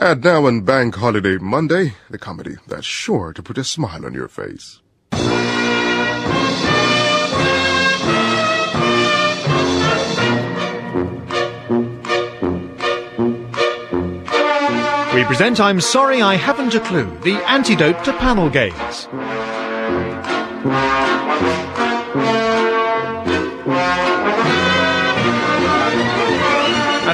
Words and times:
And 0.00 0.22
now 0.22 0.46
on 0.46 0.60
Bank 0.60 0.94
Holiday 0.94 1.38
Monday, 1.38 1.94
the 2.08 2.18
comedy 2.18 2.54
that's 2.68 2.86
sure 2.86 3.32
to 3.32 3.42
put 3.42 3.58
a 3.58 3.64
smile 3.64 4.06
on 4.06 4.14
your 4.14 4.28
face. 4.28 4.80
We 15.14 15.24
present 15.24 15.58
I'm 15.58 15.80
Sorry 15.80 16.22
I 16.22 16.36
Haven't 16.36 16.76
a 16.76 16.80
Clue, 16.80 17.18
the 17.22 17.34
antidote 17.48 18.04
to 18.04 18.12
panel 18.12 18.48
games. 18.48 19.08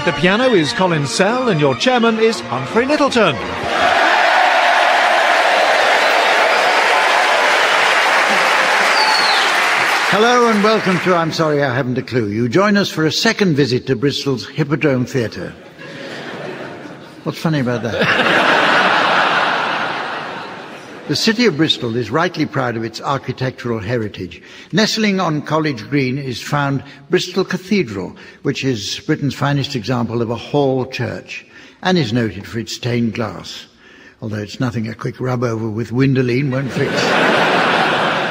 The 0.04 0.12
piano 0.12 0.52
is 0.52 0.74
Colin 0.74 1.06
Sell 1.06 1.48
and 1.48 1.58
your 1.58 1.74
chairman 1.76 2.18
is 2.18 2.38
Humphrey 2.40 2.84
Lyttelton. 2.84 3.32
Hello 10.10 10.50
and 10.50 10.62
welcome 10.62 10.98
to 10.98 11.14
I'm 11.14 11.32
Sorry 11.32 11.62
I 11.62 11.74
Haven't 11.74 11.96
a 11.96 12.02
Clue. 12.02 12.28
You 12.28 12.50
join 12.50 12.76
us 12.76 12.90
for 12.90 13.06
a 13.06 13.10
second 13.10 13.54
visit 13.54 13.86
to 13.86 13.96
Bristol's 13.96 14.46
Hippodrome 14.46 15.06
Theatre. 15.06 15.54
What's 17.22 17.38
funny 17.38 17.60
about 17.60 17.82
that? 17.84 18.43
The 21.06 21.16
city 21.16 21.44
of 21.44 21.58
Bristol 21.58 21.96
is 21.96 22.10
rightly 22.10 22.46
proud 22.46 22.78
of 22.78 22.82
its 22.82 22.98
architectural 22.98 23.78
heritage. 23.78 24.40
Nestling 24.72 25.20
on 25.20 25.42
College 25.42 25.86
Green 25.90 26.16
is 26.16 26.40
found 26.40 26.82
Bristol 27.10 27.44
Cathedral, 27.44 28.16
which 28.40 28.64
is 28.64 29.00
Britain's 29.00 29.34
finest 29.34 29.76
example 29.76 30.22
of 30.22 30.30
a 30.30 30.36
hall 30.36 30.86
church 30.86 31.44
and 31.82 31.98
is 31.98 32.14
noted 32.14 32.46
for 32.46 32.58
its 32.58 32.74
stained 32.74 33.12
glass, 33.12 33.66
although 34.22 34.38
it's 34.38 34.60
nothing 34.60 34.88
a 34.88 34.94
quick 34.94 35.20
rub 35.20 35.42
over 35.42 35.68
with 35.68 35.90
Windolene 35.90 36.50
won't 36.50 36.72
fix. 36.72 36.90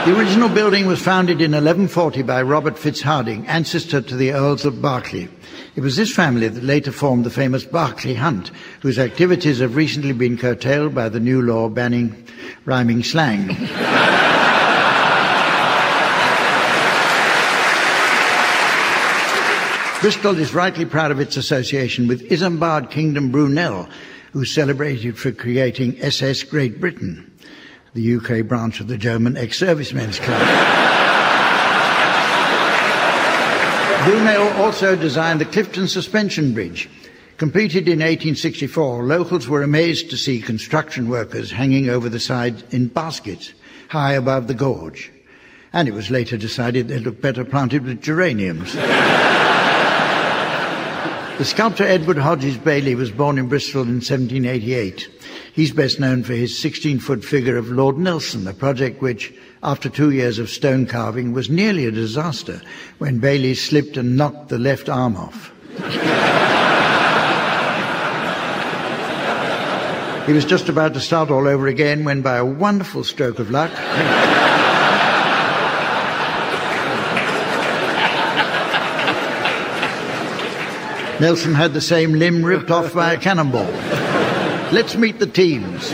The 0.07 0.17
original 0.17 0.49
building 0.49 0.87
was 0.87 0.99
founded 0.99 1.41
in 1.41 1.51
1140 1.51 2.23
by 2.23 2.41
Robert 2.41 2.75
Fitzhardinge, 2.75 3.47
ancestor 3.47 4.01
to 4.01 4.15
the 4.15 4.33
Earls 4.33 4.65
of 4.65 4.81
Berkeley. 4.81 5.29
It 5.75 5.81
was 5.81 5.95
this 5.95 6.13
family 6.13 6.47
that 6.47 6.63
later 6.63 6.91
formed 6.91 7.25
the 7.25 7.31
famous 7.31 7.65
Berkeley 7.65 8.13
Hunt, 8.13 8.51
whose 8.81 8.99
activities 8.99 9.59
have 9.59 9.75
recently 9.75 10.13
been 10.13 10.37
curtailed 10.37 10.93
by 10.93 11.09
the 11.09 11.19
new 11.19 11.41
law 11.41 11.67
banning 11.67 12.27
rhyming 12.65 13.03
slang. 13.03 13.47
Bristol 20.01 20.37
is 20.37 20.53
rightly 20.53 20.85
proud 20.85 21.11
of 21.11 21.19
its 21.19 21.37
association 21.37 22.07
with 22.07 22.29
Isambard 22.29 22.91
Kingdom 22.91 23.31
Brunel, 23.31 23.87
who's 24.33 24.53
celebrated 24.53 25.17
for 25.17 25.31
creating 25.31 25.99
SS 26.01 26.43
Great 26.43 26.79
Britain, 26.79 27.31
the 27.93 28.17
UK 28.17 28.45
branch 28.45 28.79
of 28.79 28.89
the 28.89 28.97
German 28.97 29.37
ex-servicemen's 29.37 30.19
club. 30.19 30.79
Brunel 34.05 34.49
also 34.61 34.97
designed 34.97 35.39
the 35.39 35.45
Clifton 35.45 35.87
Suspension 35.87 36.53
Bridge. 36.53 36.89
Completed 37.37 37.87
in 37.87 37.99
1864, 37.99 39.01
locals 39.05 39.47
were 39.47 39.63
amazed 39.63 40.09
to 40.09 40.17
see 40.17 40.41
construction 40.41 41.07
workers 41.07 41.51
hanging 41.51 41.89
over 41.89 42.09
the 42.09 42.19
side 42.19 42.63
in 42.73 42.87
baskets 42.87 43.53
high 43.87 44.11
above 44.11 44.47
the 44.47 44.53
gorge. 44.53 45.09
And 45.71 45.87
it 45.87 45.93
was 45.93 46.11
later 46.11 46.35
decided 46.35 46.89
they 46.89 46.99
looked 46.99 47.21
better 47.21 47.45
planted 47.45 47.85
with 47.85 48.01
geraniums. 48.01 48.73
the 51.37 51.45
sculptor 51.45 51.85
Edward 51.85 52.17
Hodges 52.17 52.57
Bailey 52.57 52.95
was 52.95 53.09
born 53.09 53.37
in 53.37 53.47
Bristol 53.47 53.83
in 53.83 54.01
1788. 54.01 55.07
He's 55.53 55.71
best 55.71 56.01
known 56.01 56.23
for 56.23 56.33
his 56.33 56.59
16 56.59 56.99
foot 56.99 57.23
figure 57.23 57.55
of 57.55 57.69
Lord 57.69 57.97
Nelson, 57.97 58.45
a 58.47 58.53
project 58.53 59.01
which, 59.01 59.33
after 59.63 59.87
two 59.87 60.11
years 60.11 60.39
of 60.39 60.49
stone 60.49 60.85
carving, 60.85 61.31
was 61.31 61.49
nearly 61.49 61.85
a 61.85 61.91
disaster 61.91 62.61
when 62.97 63.19
Bailey 63.19 63.55
slipped 63.55 63.95
and 63.95 64.17
knocked 64.17 64.49
the 64.49 64.59
left 64.59 64.89
arm 64.89 65.15
off. 65.15 65.51
he 70.25 70.33
was 70.33 70.43
just 70.45 70.67
about 70.67 70.93
to 70.93 70.99
start 70.99 71.31
all 71.31 71.47
over 71.47 71.67
again 71.67 72.03
when, 72.03 72.21
by 72.21 72.35
a 72.35 72.45
wonderful 72.45 73.03
stroke 73.05 73.39
of 73.39 73.49
luck, 73.51 73.71
Nelson 81.21 81.53
had 81.53 81.73
the 81.73 81.79
same 81.79 82.13
limb 82.13 82.43
ripped 82.43 82.69
off 82.69 82.93
by 82.93 83.13
a 83.13 83.17
cannonball. 83.17 83.71
Let's 84.73 84.95
meet 84.95 85.19
the 85.19 85.27
teams. 85.27 85.93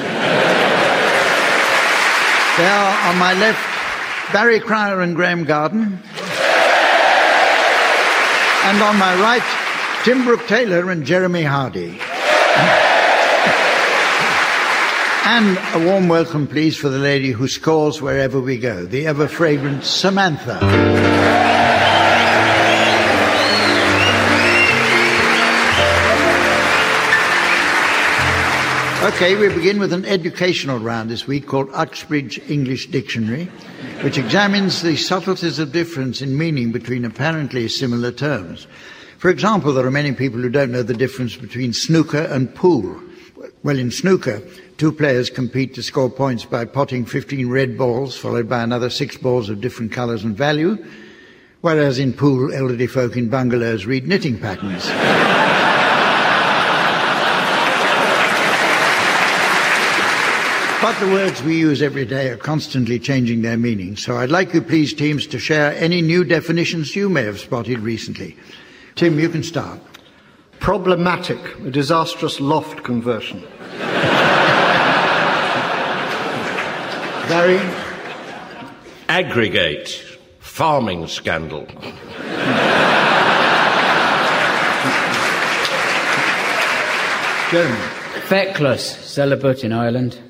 They 2.60 2.66
are 2.66 3.10
on 3.10 3.18
my 3.18 3.34
left, 3.36 4.34
Barry 4.34 4.60
Cryer 4.60 5.00
and 5.00 5.16
Graham 5.16 5.46
Garden. 5.46 5.98
And 8.66 8.82
on 8.84 8.98
my 8.98 9.16
right, 9.22 10.02
Tim 10.04 10.26
Brooke 10.26 10.46
Taylor 10.46 10.92
and 10.92 11.06
Jeremy 11.06 11.44
Hardy. 11.44 12.02
And 15.24 15.58
a 15.74 15.88
warm 15.90 16.10
welcome, 16.10 16.48
please, 16.48 16.76
for 16.76 16.90
the 16.90 17.00
lady 17.00 17.32
who 17.32 17.48
scores 17.48 18.02
wherever 18.02 18.42
we 18.42 18.58
go, 18.58 18.86
the 18.86 19.08
ever 19.08 19.30
fragrant 19.30 19.86
Samantha. 19.86 21.19
Okay, 29.20 29.36
we 29.36 29.54
begin 29.54 29.82
with 29.82 29.92
an 29.92 30.06
educational 30.06 30.80
round 30.80 31.10
this 31.10 31.28
week 31.28 31.46
called 31.46 31.70
Uxbridge 31.74 32.40
English 32.50 32.88
Dictionary, 32.88 33.52
which 34.00 34.18
examines 34.18 34.82
the 34.82 34.96
subtleties 34.96 35.60
of 35.60 35.74
difference 35.74 36.22
in 36.22 36.38
meaning 36.38 36.72
between 36.72 37.04
apparently 37.04 37.68
similar 37.68 38.14
terms. 38.14 38.66
For 39.18 39.30
example, 39.30 39.74
there 39.74 39.86
are 39.86 39.92
many 39.92 40.14
people 40.14 40.40
who 40.40 40.48
don't 40.48 40.72
know 40.72 40.84
the 40.84 40.94
difference 40.94 41.36
between 41.36 41.74
snooker 41.74 42.22
and 42.32 42.56
pool. 42.56 42.98
Well, 43.62 43.78
in 43.78 43.92
snooker, 43.92 44.42
two 44.78 44.94
players 44.94 45.30
compete 45.30 45.74
to 45.74 45.84
score 45.84 46.10
points 46.10 46.46
by 46.46 46.64
potting 46.64 47.04
15 47.04 47.50
red 47.50 47.78
balls, 47.78 48.16
followed 48.18 48.48
by 48.48 48.64
another 48.64 48.90
six 48.90 49.18
balls 49.18 49.50
of 49.50 49.60
different 49.60 49.92
colours 49.92 50.24
and 50.24 50.38
value, 50.38 50.78
whereas 51.60 52.00
in 52.00 52.14
pool, 52.14 52.54
elderly 52.54 52.88
folk 52.88 53.18
in 53.18 53.28
bungalows 53.28 53.86
read 53.86 54.08
knitting 54.08 54.40
patterns. 54.40 54.90
But 60.82 60.98
the 61.02 61.08
words 61.08 61.44
we 61.44 61.60
use 61.60 61.82
every 61.82 62.06
day 62.06 62.30
are 62.30 62.38
constantly 62.38 63.00
changing 63.00 63.42
their 63.42 63.58
meaning. 63.58 63.98
So 63.98 64.16
I'd 64.16 64.32
like 64.32 64.54
you, 64.54 64.62
please, 64.62 64.94
teams, 64.94 65.28
to 65.28 65.38
share 65.38 65.74
any 65.74 66.02
new 66.02 66.24
definitions 66.24 66.96
you 66.96 67.10
may 67.10 67.24
have 67.24 67.38
spotted 67.38 67.80
recently. 67.80 68.38
Tim, 68.96 69.20
you 69.20 69.28
can 69.28 69.44
start. 69.44 69.78
Problematic, 70.62 71.38
a 71.60 71.70
disastrous 71.70 72.40
loft 72.40 72.84
conversion. 72.84 73.42
Barry? 77.28 77.60
Aggregate, 79.10 79.90
farming 80.40 81.08
scandal. 81.08 81.66
Jeremy? 87.52 87.80
Feckless, 88.28 88.82
celibate 89.06 89.64
in 89.64 89.74
Ireland. 89.74 90.29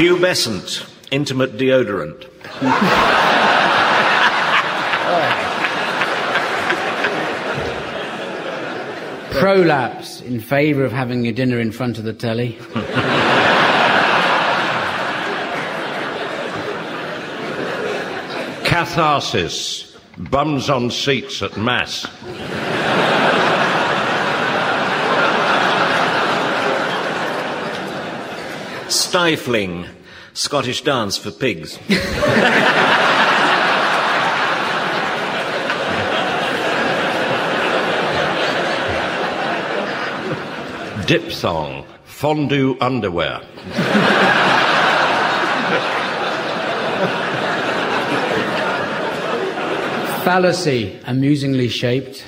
Pubescent, 0.00 0.88
intimate 1.10 1.58
deodorant. 1.58 2.26
Prolapse, 9.30 10.22
in 10.22 10.40
favour 10.40 10.86
of 10.86 10.92
having 10.92 11.22
your 11.22 11.34
dinner 11.34 11.60
in 11.60 11.70
front 11.70 11.98
of 11.98 12.04
the 12.04 12.14
telly. 12.14 12.56
Catharsis, 18.64 19.98
bums 20.16 20.70
on 20.70 20.90
seats 20.90 21.42
at 21.42 21.58
Mass. 21.58 22.06
Stifling, 29.10 29.88
Scottish 30.34 30.82
dance 30.82 31.16
for 31.16 31.32
pigs. 31.32 31.78
Diphthong, 41.08 41.84
fondue 42.04 42.76
underwear. 42.80 43.40
Fallacy, 50.22 51.00
amusingly 51.04 51.68
shaped. 51.68 52.24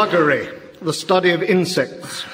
Buggery, 0.00 0.48
the 0.80 0.94
study 0.94 1.28
of 1.28 1.42
insects. 1.42 2.24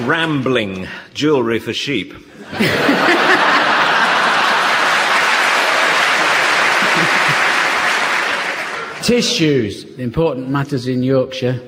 Rambling, 0.00 0.88
jewellery 1.14 1.60
for 1.60 1.72
sheep. 1.72 2.12
Tissues, 9.04 9.84
important 9.96 10.48
matters 10.50 10.88
in 10.88 11.04
Yorkshire. 11.04 11.60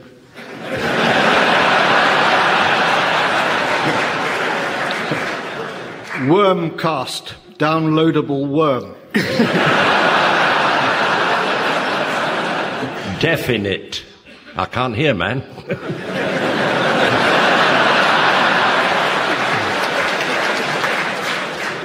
Worm 6.29 6.77
cast, 6.77 7.37
downloadable 7.61 8.49
worm. 8.49 8.97
Definite. 13.25 14.05
I 14.55 14.67
can't 14.67 14.95
hear, 14.95 15.15
man. 15.15 15.41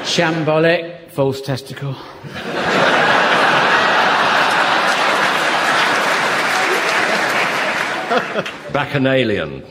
Shambolic, 0.04 1.12
false 1.12 1.40
testicle. 1.40 1.94
Bacchanalian. 8.74 9.64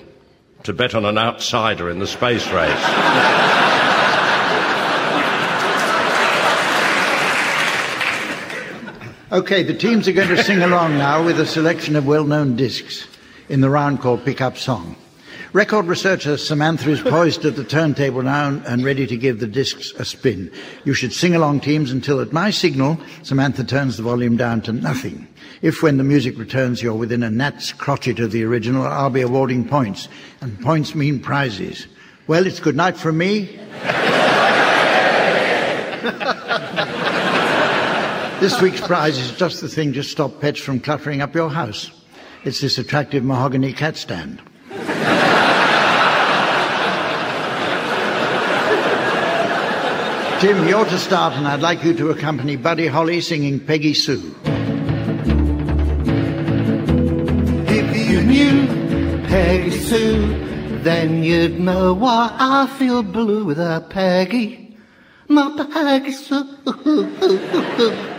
To 0.63 0.73
bet 0.73 0.95
on 0.95 1.05
an 1.05 1.19
outsider 1.19 1.91
in 1.91 1.99
the 1.99 2.07
space 2.07 2.51
race. 2.51 3.48
Okay, 9.31 9.63
the 9.63 9.75
teams 9.75 10.09
are 10.09 10.15
going 10.15 10.35
to 10.35 10.43
sing 10.43 10.63
along 10.63 10.97
now 10.97 11.23
with 11.23 11.39
a 11.39 11.45
selection 11.45 11.97
of 11.97 12.07
well-known 12.07 12.57
discs 12.57 13.07
in 13.51 13.61
the 13.61 13.69
round 13.69 14.01
called 14.01 14.25
Pick 14.25 14.41
Up 14.41 14.57
Song. 14.57 14.97
Record 15.53 15.85
researcher 15.85 16.39
Samantha 16.39 16.89
is 16.89 17.03
poised 17.03 17.45
at 17.45 17.55
the 17.55 17.63
turntable 17.63 18.23
now 18.23 18.59
and 18.65 18.83
ready 18.83 19.07
to 19.07 19.19
give 19.19 19.39
the 19.39 19.47
discs 19.47 19.93
a 19.99 20.07
spin. 20.07 20.51
You 20.87 20.95
should 20.95 21.13
sing 21.13 21.35
along 21.35 21.61
teams 21.61 21.93
until 21.93 22.23
at 22.23 22.33
my 22.33 22.49
signal, 22.49 22.99
Samantha 23.23 23.65
turns 23.65 23.99
the 23.99 24.03
volume 24.03 24.39
down 24.39 24.63
to 24.63 24.73
nothing. 24.73 25.29
If 25.61 25.83
when 25.83 25.99
the 25.99 26.05
music 26.05 26.39
returns 26.39 26.83
you're 26.83 26.95
within 26.95 27.23
a 27.23 27.29
gnat's 27.29 27.75
crotchet 27.75 28.21
of 28.21 28.33
the 28.33 28.45
original, 28.45 28.87
I'll 28.87 29.11
be 29.11 29.21
awarding 29.21 29.69
points. 29.69 30.09
And 30.41 30.59
points 30.63 30.95
mean 30.95 31.21
prizes. 31.21 31.87
Well, 32.29 32.47
it's 32.47 32.61
good 32.61 32.77
night 32.77 32.97
from 32.97 33.19
me. 33.19 33.61
This 38.41 38.61
week's 38.63 38.81
prize 38.81 39.19
is 39.19 39.33
just 39.33 39.61
the 39.61 39.69
thing 39.69 39.93
to 39.95 40.05
stop 40.05 40.41
pets 40.41 40.61
from 40.61 40.79
cluttering 40.79 41.21
up 41.21 41.35
your 41.35 41.51
house. 41.51 41.91
It's 42.45 42.61
this 42.61 42.79
attractive 42.79 43.25
mahogany 43.25 43.73
cat 43.73 43.97
stand. 43.97 44.41
Tim, 50.41 50.69
you're 50.69 50.85
to 50.85 50.99
start, 50.99 51.35
and 51.35 51.49
I'd 51.49 51.63
like 51.63 51.83
you 51.83 51.93
to 51.95 52.11
accompany 52.11 52.55
Buddy 52.55 52.87
Holly 52.87 53.21
singing 53.21 53.59
Peggy 53.59 53.93
Sue. 53.93 54.33
If 57.67 58.09
you 58.09 58.23
knew 58.23 58.69
Peggy 59.27 59.73
Sue, 59.73 60.79
then 60.85 61.25
you'd 61.25 61.59
know 61.59 61.93
why 61.93 62.33
I 62.39 62.69
feel 62.79 63.03
blue 63.03 63.45
with 63.45 63.57
her 63.57 63.81
Peggy. 63.81 64.79
My 65.27 65.67
Peggy 65.73 66.13
Sue. 66.13 68.15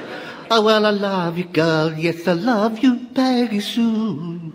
Oh, 0.52 0.62
well, 0.64 0.86
I 0.86 0.90
love 0.90 1.38
you, 1.38 1.44
girl. 1.46 1.94
Yes, 1.94 2.28
I 2.28 2.34
love 2.34 2.80
you, 2.80 3.06
Peggy 3.14 3.60
Sue. 3.60 4.52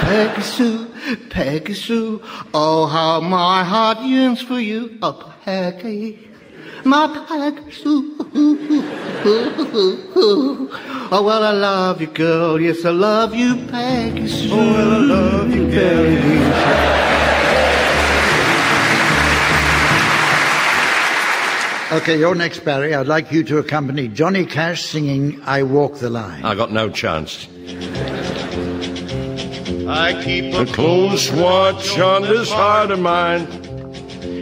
Peggy 0.00 0.42
Sue, 0.42 0.86
Peggy 1.30 1.72
Sue. 1.72 2.20
Oh, 2.52 2.86
how 2.86 3.20
my 3.20 3.64
heart 3.64 4.02
yearns 4.02 4.42
for 4.42 4.60
you. 4.60 4.98
Oh, 5.00 5.32
Peggy. 5.44 6.18
My 6.84 7.06
Peggy 7.26 7.70
Sue. 7.72 8.14
Oh, 11.10 11.22
well, 11.24 11.42
I 11.42 11.52
love 11.52 12.00
you, 12.02 12.08
girl. 12.08 12.60
Yes, 12.60 12.84
I 12.84 12.90
love 12.90 13.34
you, 13.34 13.56
Peggy 13.68 14.28
Sue. 14.28 14.50
Oh, 14.52 14.56
well, 14.56 14.92
I 14.92 14.98
love 14.98 15.54
you, 15.54 15.66
Peggy. 15.68 17.13
Okay, 21.92 22.18
you're 22.18 22.34
next, 22.34 22.64
Barry. 22.64 22.94
I'd 22.94 23.06
like 23.06 23.30
you 23.30 23.44
to 23.44 23.58
accompany 23.58 24.08
Johnny 24.08 24.46
Cash 24.46 24.82
singing 24.82 25.40
I 25.44 25.62
Walk 25.62 25.98
the 25.98 26.10
Line. 26.10 26.44
I 26.44 26.54
got 26.54 26.72
no 26.72 26.88
chance. 26.88 27.46
I 29.86 30.20
keep 30.24 30.54
A 30.54 30.64
close 30.64 31.30
watch 31.30 31.98
on 31.98 32.22
this 32.22 32.50
heart 32.50 32.90
of 32.90 33.00
mine. 33.00 33.46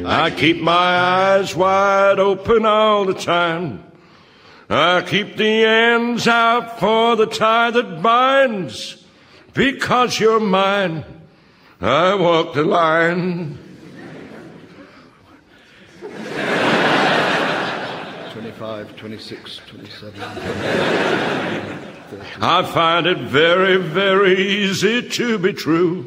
I 0.07 0.31
keep 0.31 0.61
my 0.61 0.73
eyes 0.73 1.55
wide 1.57 2.21
open 2.21 2.65
all 2.65 3.05
the 3.05 3.15
time. 3.15 3.85
I 4.71 5.03
keep 5.03 5.37
the 5.37 5.65
ends 5.65 6.29
out 6.29 6.79
for 6.79 7.17
the 7.17 7.27
tie 7.27 7.73
that 7.73 8.03
binds. 8.03 9.05
Because 9.53 10.19
you're 10.19 10.41
mine, 10.41 11.05
I 11.81 12.15
walk 12.15 12.55
the 12.55 12.63
line. 12.63 13.59
25, 18.63 18.97
26, 18.97 19.61
27. 19.67 20.23
I 22.41 22.63
find 22.63 23.09
it 23.09 23.19
very, 23.19 23.77
very 23.77 24.39
easy 24.39 25.09
to 25.09 25.37
be 25.37 25.53
true. 25.53 26.07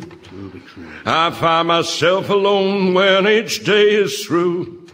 I 1.06 1.32
find 1.32 1.68
myself 1.68 2.30
alone 2.30 2.94
when 2.94 3.28
each 3.28 3.66
day 3.66 3.96
is 3.96 4.26
through. 4.26 4.88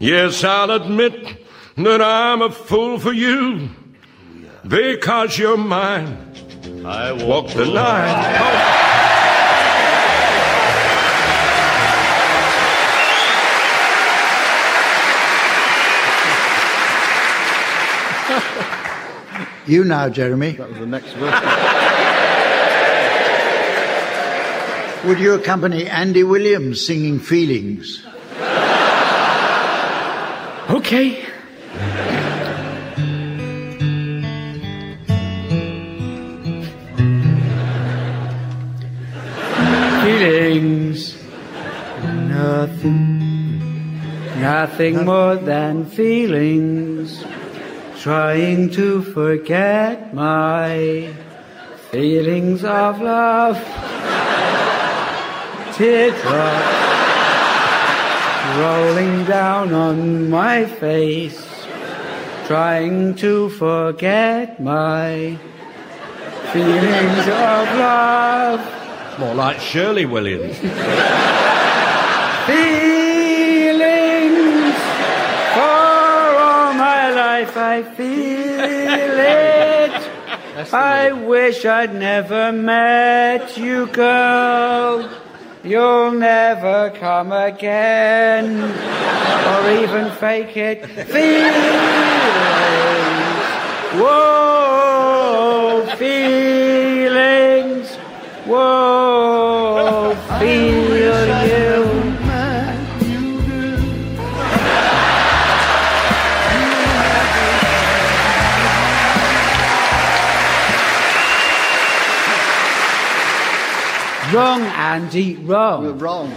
Yes, 0.00 0.42
I'll 0.42 0.72
admit 0.72 1.46
that 1.76 2.02
I'm 2.02 2.42
a 2.42 2.50
fool 2.50 2.98
for 2.98 3.12
you. 3.12 3.68
Because 4.66 5.38
you're 5.38 5.56
mine. 5.56 6.34
I 6.84 7.12
Walk 7.12 7.50
the 7.50 7.64
line. 7.64 8.38
Oh. 8.40 8.91
You 19.66 19.84
now, 19.84 20.08
Jeremy. 20.08 20.52
That 20.52 20.68
was 20.68 20.78
the 20.78 20.86
next 20.86 21.12
verse. 21.12 21.32
Would 25.04 25.18
you 25.18 25.34
accompany 25.34 25.86
Andy 25.86 26.24
Williams 26.24 26.84
singing 26.84 27.20
Feelings? 27.20 28.04
Okay. 30.70 31.24
Feelings. 40.02 41.16
Nothing. 42.04 43.12
Nothing 44.40 45.04
more 45.04 45.36
than 45.36 45.84
feelings. 45.86 47.24
Trying 48.02 48.70
to 48.70 49.00
forget 49.00 50.12
my 50.12 51.08
feelings 51.92 52.64
of 52.64 53.00
love. 53.00 53.56
Teardrops 55.76 56.26
rolling 58.58 59.24
down 59.24 59.72
on 59.72 60.28
my 60.28 60.64
face, 60.66 61.46
trying 62.48 63.14
to 63.22 63.50
forget 63.50 64.58
my 64.60 65.38
feelings 66.52 67.28
of 67.28 67.64
love. 67.78 69.20
More 69.20 69.36
like 69.36 69.60
Shirley 69.60 70.06
Williams. 70.06 70.58
Life, 77.54 77.56
I 77.56 77.82
feel 77.96 79.18
it. 79.20 80.72
I 80.72 81.12
wish 81.12 81.64
I'd 81.64 81.94
never 81.94 82.52
met 82.52 83.56
you, 83.56 83.86
girl. 83.86 85.08
You'll 85.64 86.12
never 86.12 86.90
come 86.98 87.32
again, 87.32 88.62
or 88.62 89.70
even 89.70 90.10
fake 90.16 90.56
it. 90.56 90.84
Feelings, 90.86 91.12
whoa, 94.02 95.86
feelings, 95.96 97.88
whoa. 98.46 100.16
feel 100.40 100.71
Wrong, 114.32 114.62
Andy, 114.62 115.36
wrong. 115.36 115.98
Wrong. 115.98 116.30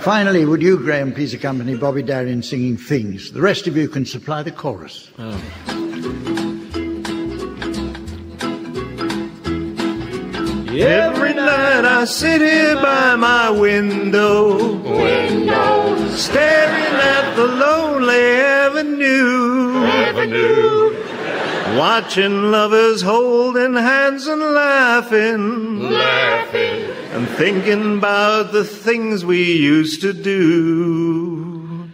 Finally, 0.00 0.46
would 0.46 0.62
you, 0.62 0.78
Graham, 0.78 1.12
please 1.12 1.34
accompany 1.34 1.76
Bobby 1.76 2.02
Darin 2.02 2.42
singing 2.42 2.78
Things? 2.78 3.32
The 3.32 3.42
rest 3.42 3.66
of 3.66 3.76
you 3.76 3.86
can 3.86 4.06
supply 4.06 4.42
the 4.42 4.50
chorus. 4.50 5.10
Oh. 5.18 5.38
Every 10.76 11.34
night 11.34 11.84
I 11.84 12.04
sit 12.06 12.40
here 12.40 12.76
by 12.76 13.14
my 13.16 13.50
window, 13.50 14.74
window, 14.82 16.08
staring 16.08 16.94
at 16.94 17.34
the 17.36 17.46
lonely 17.46 18.14
avenue, 18.16 19.84
avenue, 19.84 20.83
watching 21.76 22.50
lovers 22.50 23.02
holding 23.02 23.74
hands 23.74 24.26
and 24.26 24.40
laughing, 24.40 25.90
laughing, 25.90 26.90
and 27.12 27.28
thinking 27.28 27.98
about 27.98 28.52
the 28.52 28.64
things 28.64 29.24
we 29.24 29.42
used 29.42 30.00
to 30.02 30.12
do. 30.12 31.90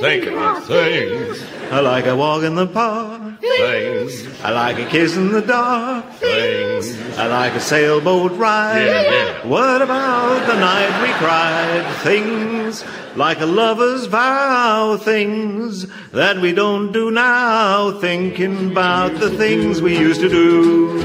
Thinking 0.00 0.36
of 0.36 0.64
things, 0.66 1.44
I 1.70 1.80
like 1.80 2.06
a 2.06 2.16
walk 2.16 2.42
in 2.42 2.54
the 2.54 2.66
park. 2.66 3.25
Things, 3.40 4.42
I 4.42 4.50
like 4.50 4.78
a 4.78 4.86
kiss 4.88 5.16
in 5.16 5.32
the 5.32 5.42
dark. 5.42 6.12
things. 6.14 6.96
I 7.18 7.26
like 7.26 7.52
a 7.54 7.60
sailboat 7.60 8.32
ride. 8.32 8.84
Yeah, 8.84 9.02
yeah. 9.02 9.46
What 9.46 9.82
about 9.82 10.46
the 10.46 10.58
night 10.58 11.02
we 11.02 11.12
cried? 11.14 11.84
Things 12.02 12.84
like 13.16 13.40
a 13.40 13.46
lover's 13.46 14.06
vow. 14.06 14.96
Things 14.96 15.86
that 16.12 16.38
we 16.38 16.52
don't 16.52 16.92
do 16.92 17.10
now. 17.10 17.98
Thinking 18.00 18.72
about 18.72 19.18
the 19.18 19.30
things 19.30 19.80
we 19.80 19.98
used 19.98 20.20
to 20.20 20.28
do. 20.28 21.02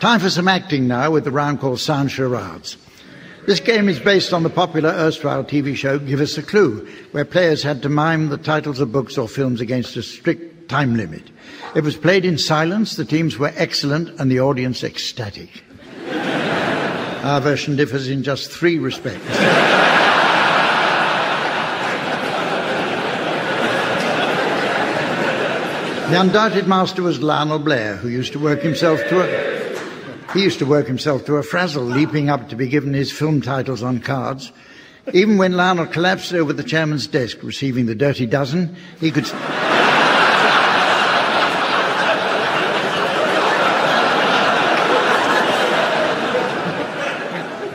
Time 0.00 0.20
for 0.20 0.28
some 0.28 0.48
acting 0.48 0.86
now 0.86 1.10
with 1.10 1.24
the 1.24 1.30
round 1.30 1.60
called 1.60 1.80
Sound 1.80 2.10
Charades. 2.10 2.76
This 3.46 3.60
game 3.60 3.90
is 3.90 4.00
based 4.00 4.32
on 4.32 4.42
the 4.42 4.48
popular 4.48 4.88
erstwhile 4.88 5.44
TV 5.44 5.76
show 5.76 5.98
Give 5.98 6.20
Us 6.20 6.38
a 6.38 6.42
Clue, 6.42 6.88
where 7.12 7.26
players 7.26 7.62
had 7.62 7.82
to 7.82 7.90
mime 7.90 8.30
the 8.30 8.38
titles 8.38 8.80
of 8.80 8.90
books 8.90 9.18
or 9.18 9.28
films 9.28 9.60
against 9.60 9.96
a 9.96 10.02
strict 10.02 10.70
time 10.70 10.96
limit. 10.96 11.24
It 11.76 11.84
was 11.84 11.94
played 11.94 12.24
in 12.24 12.38
silence, 12.38 12.96
the 12.96 13.04
teams 13.04 13.38
were 13.38 13.52
excellent, 13.54 14.18
and 14.18 14.30
the 14.30 14.40
audience 14.40 14.82
ecstatic. 14.82 15.62
Our 17.24 17.42
version 17.42 17.76
differs 17.76 18.08
in 18.08 18.22
just 18.22 18.50
three 18.50 18.78
respects. 18.78 19.26
The 26.08 26.20
undoubted 26.20 26.66
master 26.66 27.02
was 27.02 27.20
Lionel 27.20 27.58
Blair, 27.58 27.96
who 27.96 28.08
used 28.08 28.32
to 28.32 28.38
work 28.38 28.62
himself 28.62 29.00
to 29.08 29.20
a 29.20 29.53
he 30.34 30.42
used 30.42 30.58
to 30.58 30.66
work 30.66 30.86
himself 30.88 31.24
to 31.26 31.36
a 31.36 31.42
frazzle, 31.42 31.84
leaping 31.84 32.28
up 32.28 32.48
to 32.48 32.56
be 32.56 32.68
given 32.68 32.92
his 32.92 33.12
film 33.12 33.40
titles 33.40 33.82
on 33.82 34.00
cards. 34.00 34.52
Even 35.12 35.38
when 35.38 35.52
Lionel 35.52 35.86
collapsed 35.86 36.32
over 36.34 36.52
the 36.52 36.64
chairman's 36.64 37.06
desk, 37.06 37.42
receiving 37.42 37.86
the 37.86 37.94
dirty 37.94 38.26
dozen, 38.26 38.74
he 39.00 39.10
could. 39.10 39.26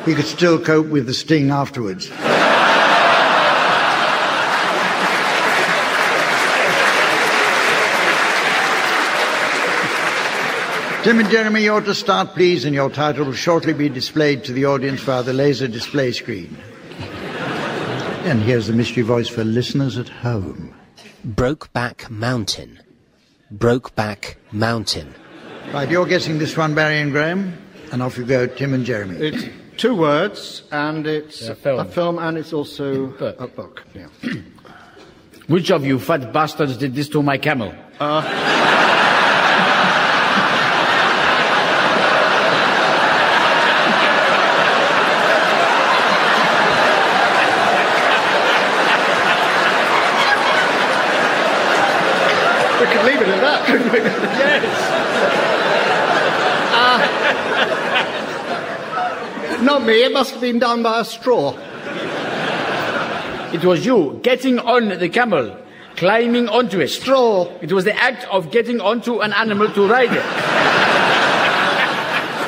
he 0.05 0.15
could 0.15 0.25
still 0.25 0.59
cope 0.59 0.87
with 0.87 1.05
the 1.05 1.13
sting 1.13 1.51
afterwards. 1.51 2.09
Tim 11.03 11.19
and 11.19 11.29
Jeremy, 11.29 11.63
you're 11.63 11.79
to 11.81 11.95
start, 11.95 12.33
please, 12.33 12.65
and 12.65 12.75
your 12.75 12.89
title 12.89 13.25
will 13.25 13.33
shortly 13.33 13.71
be 13.71 13.87
displayed 13.87 14.43
to 14.43 14.51
the 14.53 14.65
audience 14.65 14.99
via 15.01 15.23
the 15.23 15.31
laser 15.31 15.67
display 15.67 16.11
screen. 16.11 16.57
And 18.25 18.41
here's 18.41 18.67
the 18.67 18.73
mystery 18.73 19.03
voice 19.03 19.29
for 19.29 19.45
listeners 19.45 19.97
at 19.97 20.09
home. 20.09 20.73
Brokeback 21.25 22.09
Mountain. 22.09 22.81
Brokeback 23.53 24.35
Mountain. 24.51 25.15
Right, 25.73 25.89
you're 25.89 26.05
guessing 26.05 26.37
this 26.37 26.57
one, 26.57 26.75
Barry 26.75 26.99
and 26.99 27.11
Graham, 27.13 27.57
and 27.93 28.03
off 28.03 28.17
you 28.17 28.25
go, 28.25 28.45
Tim 28.47 28.73
and 28.73 28.85
Jeremy. 28.85 29.15
It's 29.19 29.45
two 29.77 29.95
words, 29.95 30.63
and 30.69 31.07
it's 31.07 31.47
A 31.47 31.55
film. 31.55 32.19
and 32.19 32.37
it's 32.37 32.51
also 32.51 33.07
Book. 33.07 33.39
a 33.39 33.47
book. 33.47 33.83
Yeah. 33.95 34.07
Which 35.47 35.71
of 35.71 35.85
you 35.85 35.97
fat 35.97 36.33
bastards 36.33 36.75
did 36.75 36.93
this 36.93 37.07
to 37.09 37.23
my 37.23 37.37
camel? 37.37 37.73
We 52.79 52.85
could 52.85 53.03
leave 53.71 53.81
it 53.81 53.91
couldn't 53.91 53.93
we? 53.93 53.99
yes. 53.99 54.99
Not 59.61 59.83
me. 59.83 60.03
It 60.03 60.13
must 60.13 60.31
have 60.31 60.41
been 60.41 60.59
done 60.59 60.83
by 60.83 61.01
a 61.01 61.05
straw. 61.05 61.53
It 63.53 63.63
was 63.65 63.85
you 63.85 64.19
getting 64.23 64.57
on 64.59 64.87
the 64.99 65.09
camel, 65.09 65.57
climbing 65.95 66.47
onto 66.47 66.79
it. 66.79 66.87
Straw. 66.87 67.51
It 67.61 67.71
was 67.73 67.83
the 67.83 67.95
act 67.95 68.25
of 68.31 68.51
getting 68.51 68.79
onto 68.79 69.19
an 69.19 69.33
animal 69.33 69.69
to 69.73 69.87
ride 69.87 70.13
it. 70.13 70.23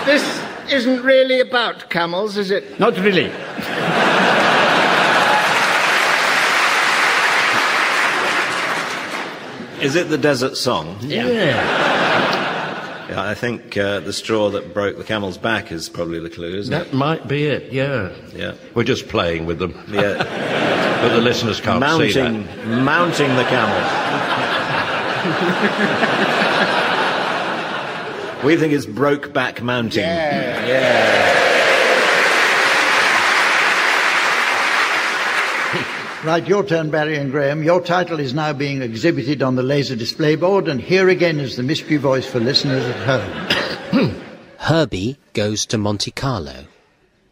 This 0.05 0.23
isn't 0.71 1.03
really 1.03 1.41
about 1.41 1.89
camels, 1.89 2.37
is 2.37 2.49
it? 2.49 2.79
Not 2.79 2.97
really. 2.97 3.31
Is 9.81 9.95
it 9.95 10.09
the 10.09 10.17
desert 10.17 10.57
song? 10.57 10.97
Yeah. 11.01 11.27
Yeah, 13.11 13.21
I 13.21 13.33
think 13.33 13.75
uh, 13.75 13.99
the 13.99 14.13
straw 14.13 14.49
that 14.51 14.73
broke 14.73 14.97
the 14.97 15.03
camel's 15.03 15.37
back 15.37 15.71
is 15.71 15.89
probably 15.89 16.19
the 16.19 16.29
clue, 16.29 16.55
isn't 16.55 16.73
it? 16.73 16.77
That 16.77 16.93
might 16.93 17.27
be 17.27 17.45
it, 17.45 17.73
yeah. 17.73 18.13
Yeah. 18.33 18.53
We're 18.73 18.85
just 18.85 19.09
playing 19.09 19.45
with 19.45 19.59
them. 19.59 19.77
Yeah. 19.89 20.77
But 21.01 21.15
the 21.15 21.21
listeners 21.21 21.59
can't 21.59 21.83
see 21.97 22.11
that. 22.13 22.31
mounting, 22.31 22.85
mounting 22.85 23.35
the 23.35 23.43
camel. 23.45 23.75
we 28.45 28.55
think 28.55 28.71
it's 28.71 28.85
Broke 28.85 29.33
Brokeback 29.33 29.63
Mountain. 29.63 30.03
Right, 36.23 36.45
your 36.47 36.63
turn, 36.63 36.91
Barry 36.91 37.17
and 37.17 37.31
Graham. 37.31 37.63
Your 37.63 37.81
title 37.81 38.19
is 38.19 38.31
now 38.33 38.53
being 38.53 38.83
exhibited 38.83 39.41
on 39.41 39.55
the 39.55 39.63
laser 39.63 39.95
display 39.95 40.35
board, 40.35 40.67
and 40.67 40.79
here 40.79 41.09
again 41.09 41.39
is 41.39 41.55
the 41.57 41.63
mystery 41.63 41.97
voice 41.97 42.27
for 42.27 42.39
listeners 42.39 42.83
at 42.85 43.21
home. 43.91 44.15
Herbie 44.59 45.17
goes 45.33 45.65
to 45.67 45.79
Monte 45.79 46.11
Carlo. 46.11 46.65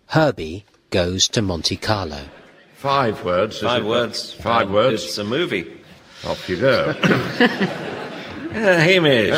Herbie 0.07 0.65
goes 0.89 1.27
to 1.29 1.43
Monte 1.43 1.75
Carlo. 1.77 2.23
Five 2.77 3.23
words. 3.23 3.59
Five 3.59 3.83
it? 3.85 3.87
words. 3.87 4.33
Five 4.33 4.63
And 4.67 4.73
words. 4.73 5.03
It's 5.05 5.17
a 5.19 5.23
movie. 5.23 5.71
Off 6.25 6.49
you 6.49 6.57
go. 6.59 6.95
Uh, 8.49 8.79
Hamish. 8.79 9.29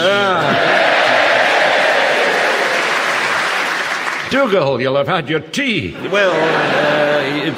Dougal, 4.32 4.80
you'll 4.80 4.96
have 4.96 5.10
had 5.10 5.28
your 5.30 5.42
tea. 5.42 5.92
Well, 6.10 6.32
uh, 6.32 7.01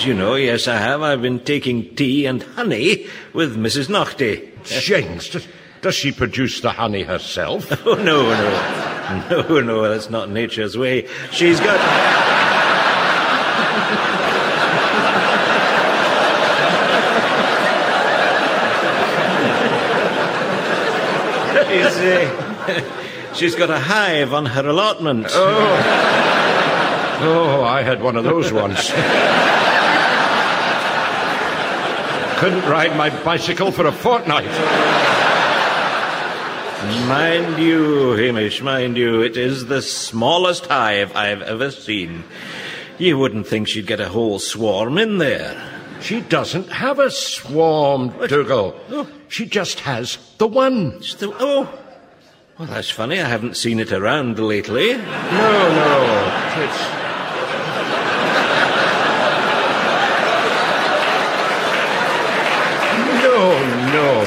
you 0.06 0.14
know, 0.14 0.36
yes, 0.36 0.68
I 0.68 0.78
have. 0.78 1.02
I've 1.02 1.22
been 1.22 1.40
taking 1.40 1.96
tea 1.96 2.26
and 2.26 2.44
honey 2.44 3.08
with 3.34 3.58
Mrs. 3.58 3.90
Naughtie. 3.90 4.52
James, 4.64 5.30
does, 5.30 5.48
does 5.82 5.96
she 5.96 6.12
produce 6.12 6.62
the 6.62 6.72
honey 6.72 7.04
herself? 7.04 7.70
Oh, 7.86 7.96
no, 7.96 8.24
no. 8.24 8.90
No, 9.30 9.60
no, 9.60 9.90
that's 9.90 10.10
not 10.10 10.30
nature's 10.30 10.78
way. 10.78 11.08
She's 11.32 11.60
got. 11.60 11.78
Uh, 22.66 23.34
she's 23.34 23.56
got 23.56 23.70
a 23.70 23.80
hive 23.80 24.34
on 24.34 24.46
her 24.46 24.68
allotment. 24.68 25.28
Oh. 25.30 26.14
Oh, 27.26 27.64
I 27.64 27.82
had 27.84 28.02
one 28.02 28.16
of 28.16 28.24
those 28.24 28.52
once. 28.52 28.92
Couldn't 32.44 32.70
ride 32.70 32.98
my 32.98 33.10
bicycle 33.24 33.72
for 33.72 33.88
a 33.88 33.92
fortnight. 33.94 34.44
Mind 37.08 37.58
you, 37.58 38.12
Hamish, 38.18 38.62
mind 38.62 38.98
you, 38.98 39.22
it 39.22 39.38
is 39.38 39.68
the 39.68 39.82
smallest 39.82 40.66
hive 40.66 41.16
I've 41.16 41.42
ever 41.42 41.72
seen. 41.72 42.26
You 42.98 43.18
wouldn't 43.18 43.48
think 43.48 43.70
she'd 43.70 43.88
get 43.88 44.02
a 44.02 44.10
whole 44.10 44.40
swarm 44.40 44.98
in 44.98 45.20
there. 45.20 45.56
She 46.02 46.20
doesn't 46.20 46.70
have 46.70 47.00
a 47.00 47.12
swarm, 47.12 48.10
Dougal. 48.28 48.78
Oh. 48.90 49.08
She 49.30 49.46
just 49.46 49.80
has 49.80 50.18
the 50.38 50.48
one. 50.48 51.00
The, 51.00 51.34
oh, 51.40 51.74
well, 52.60 52.68
that's 52.68 52.90
funny. 52.90 53.22
I 53.22 53.30
haven't 53.30 53.56
seen 53.56 53.80
it 53.80 53.94
around 53.94 54.38
lately. 54.38 54.98
No, 54.98 55.00
no. 55.00 56.62
It's. 56.62 57.04
No, 63.24 63.60
no. 63.92 64.24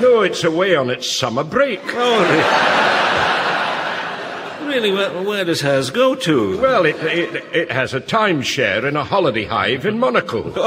No, 0.00 0.22
it's 0.22 0.44
away 0.44 0.74
on 0.74 0.88
its 0.90 1.10
summer 1.10 1.44
break. 1.44 1.80
Oh, 1.84 2.20
really? 4.66 4.92
Where, 4.92 5.22
where 5.22 5.44
does 5.44 5.60
hers 5.60 5.90
go 5.90 6.14
to? 6.14 6.58
Well, 6.60 6.86
it, 6.86 6.96
it, 6.96 7.44
it 7.54 7.70
has 7.70 7.92
a 7.92 8.00
timeshare 8.00 8.88
in 8.88 8.96
a 8.96 9.04
holiday 9.04 9.44
hive 9.44 9.84
in 9.86 9.98
Monaco. 9.98 10.52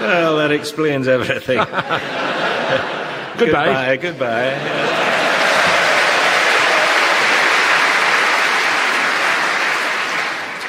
Oh! 0.00 0.04
Well, 0.08 0.36
that 0.38 0.52
explains 0.52 1.08
everything. 1.08 1.58
Goodbye. 3.38 3.96
Goodbye. 3.96 3.96
Goodbye. 3.96 4.54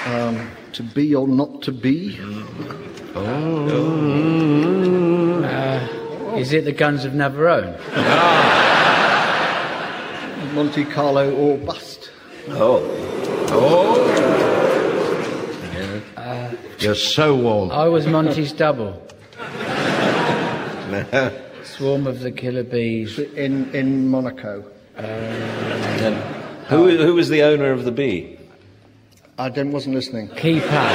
Um, 0.05 0.49
to 0.73 0.83
be 0.83 1.13
or 1.13 1.27
not 1.27 1.61
to 1.63 1.71
be? 1.71 2.17
Is 6.39 6.53
it 6.53 6.63
the 6.63 6.71
Guns 6.71 7.03
of 7.03 7.11
Navarone? 7.11 7.77
Monte 10.53 10.85
Carlo 10.85 11.35
or 11.35 11.57
bust? 11.57 12.09
Oh. 12.47 12.81
Oh. 13.51 14.05
You're 16.79 16.95
so 16.95 17.35
warm. 17.35 17.71
I 17.71 17.89
was 17.89 18.07
Monty's 18.07 18.53
double. 18.53 19.05
Swarm 21.63 22.07
of 22.07 22.21
the 22.21 22.31
killer 22.31 22.63
bees. 22.63 23.19
In, 23.19 23.75
in 23.75 24.07
Monaco. 24.07 24.63
Who, 26.69 26.97
who 26.97 27.15
was 27.15 27.27
the 27.27 27.43
owner 27.43 27.71
of 27.71 27.83
the 27.83 27.91
bee? 27.91 28.39
I 29.37 29.49
didn't, 29.49 29.73
wasn't 29.73 29.95
listening. 29.95 30.29
Keep 30.29 30.63
up. 30.63 30.91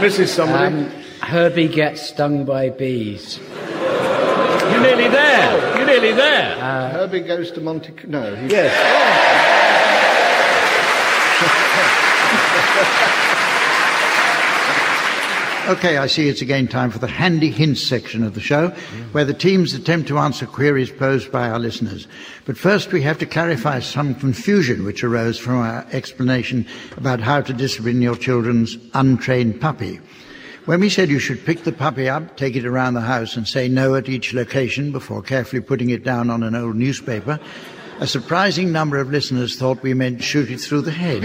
Mrs. 0.00 0.26
Somebody. 0.28 0.74
Um, 0.74 1.01
Herbie 1.22 1.68
gets 1.68 2.08
stung 2.08 2.44
by 2.44 2.70
bees. 2.70 3.38
You're 3.38 4.80
nearly 4.80 5.08
there. 5.08 5.76
You're 5.76 5.86
nearly 5.86 6.12
there. 6.12 6.56
Uh, 6.58 6.90
Herbie 6.90 7.20
goes 7.20 7.50
to 7.52 7.60
Monte. 7.60 7.94
No. 8.06 8.34
He, 8.34 8.48
Okay, 15.68 15.96
I 15.96 16.08
see 16.08 16.28
it's 16.28 16.42
again 16.42 16.66
time 16.66 16.90
for 16.90 16.98
the 16.98 17.06
handy 17.06 17.48
hints 17.48 17.86
section 17.86 18.24
of 18.24 18.34
the 18.34 18.40
show, 18.40 18.70
where 19.12 19.24
the 19.24 19.32
teams 19.32 19.72
attempt 19.74 20.08
to 20.08 20.18
answer 20.18 20.44
queries 20.44 20.90
posed 20.90 21.30
by 21.30 21.48
our 21.48 21.60
listeners. 21.60 22.08
But 22.44 22.58
first, 22.58 22.90
we 22.90 23.00
have 23.02 23.16
to 23.18 23.26
clarify 23.26 23.78
some 23.78 24.16
confusion 24.16 24.84
which 24.84 25.04
arose 25.04 25.38
from 25.38 25.58
our 25.58 25.86
explanation 25.92 26.66
about 26.96 27.20
how 27.20 27.42
to 27.42 27.52
discipline 27.52 28.02
your 28.02 28.16
children's 28.16 28.76
untrained 28.92 29.60
puppy. 29.60 30.00
When 30.64 30.78
we 30.78 30.90
said 30.90 31.10
you 31.10 31.18
should 31.18 31.44
pick 31.44 31.64
the 31.64 31.72
puppy 31.72 32.08
up, 32.08 32.36
take 32.36 32.54
it 32.54 32.64
around 32.64 32.94
the 32.94 33.00
house, 33.00 33.36
and 33.36 33.48
say 33.48 33.68
no 33.68 33.96
at 33.96 34.08
each 34.08 34.32
location 34.32 34.92
before 34.92 35.20
carefully 35.20 35.60
putting 35.60 35.90
it 35.90 36.04
down 36.04 36.30
on 36.30 36.44
an 36.44 36.54
old 36.54 36.76
newspaper, 36.76 37.40
a 37.98 38.06
surprising 38.06 38.70
number 38.70 38.98
of 38.98 39.10
listeners 39.10 39.56
thought 39.56 39.82
we 39.82 39.92
meant 39.92 40.22
shoot 40.22 40.48
it 40.52 40.60
through 40.60 40.82
the 40.82 40.92
head. 40.92 41.22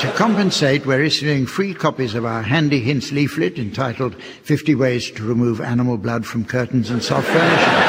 To 0.00 0.12
compensate, 0.12 0.84
we're 0.84 1.02
issuing 1.04 1.46
free 1.46 1.74
copies 1.74 2.16
of 2.16 2.24
our 2.24 2.42
handy 2.42 2.80
hints 2.80 3.12
leaflet 3.12 3.56
entitled 3.58 4.20
50 4.20 4.74
Ways 4.74 5.12
to 5.12 5.22
Remove 5.22 5.60
Animal 5.60 5.96
Blood 5.96 6.26
from 6.26 6.44
Curtains 6.44 6.90
and 6.90 7.02
Soft 7.02 7.28
Furnishings. 7.28 7.87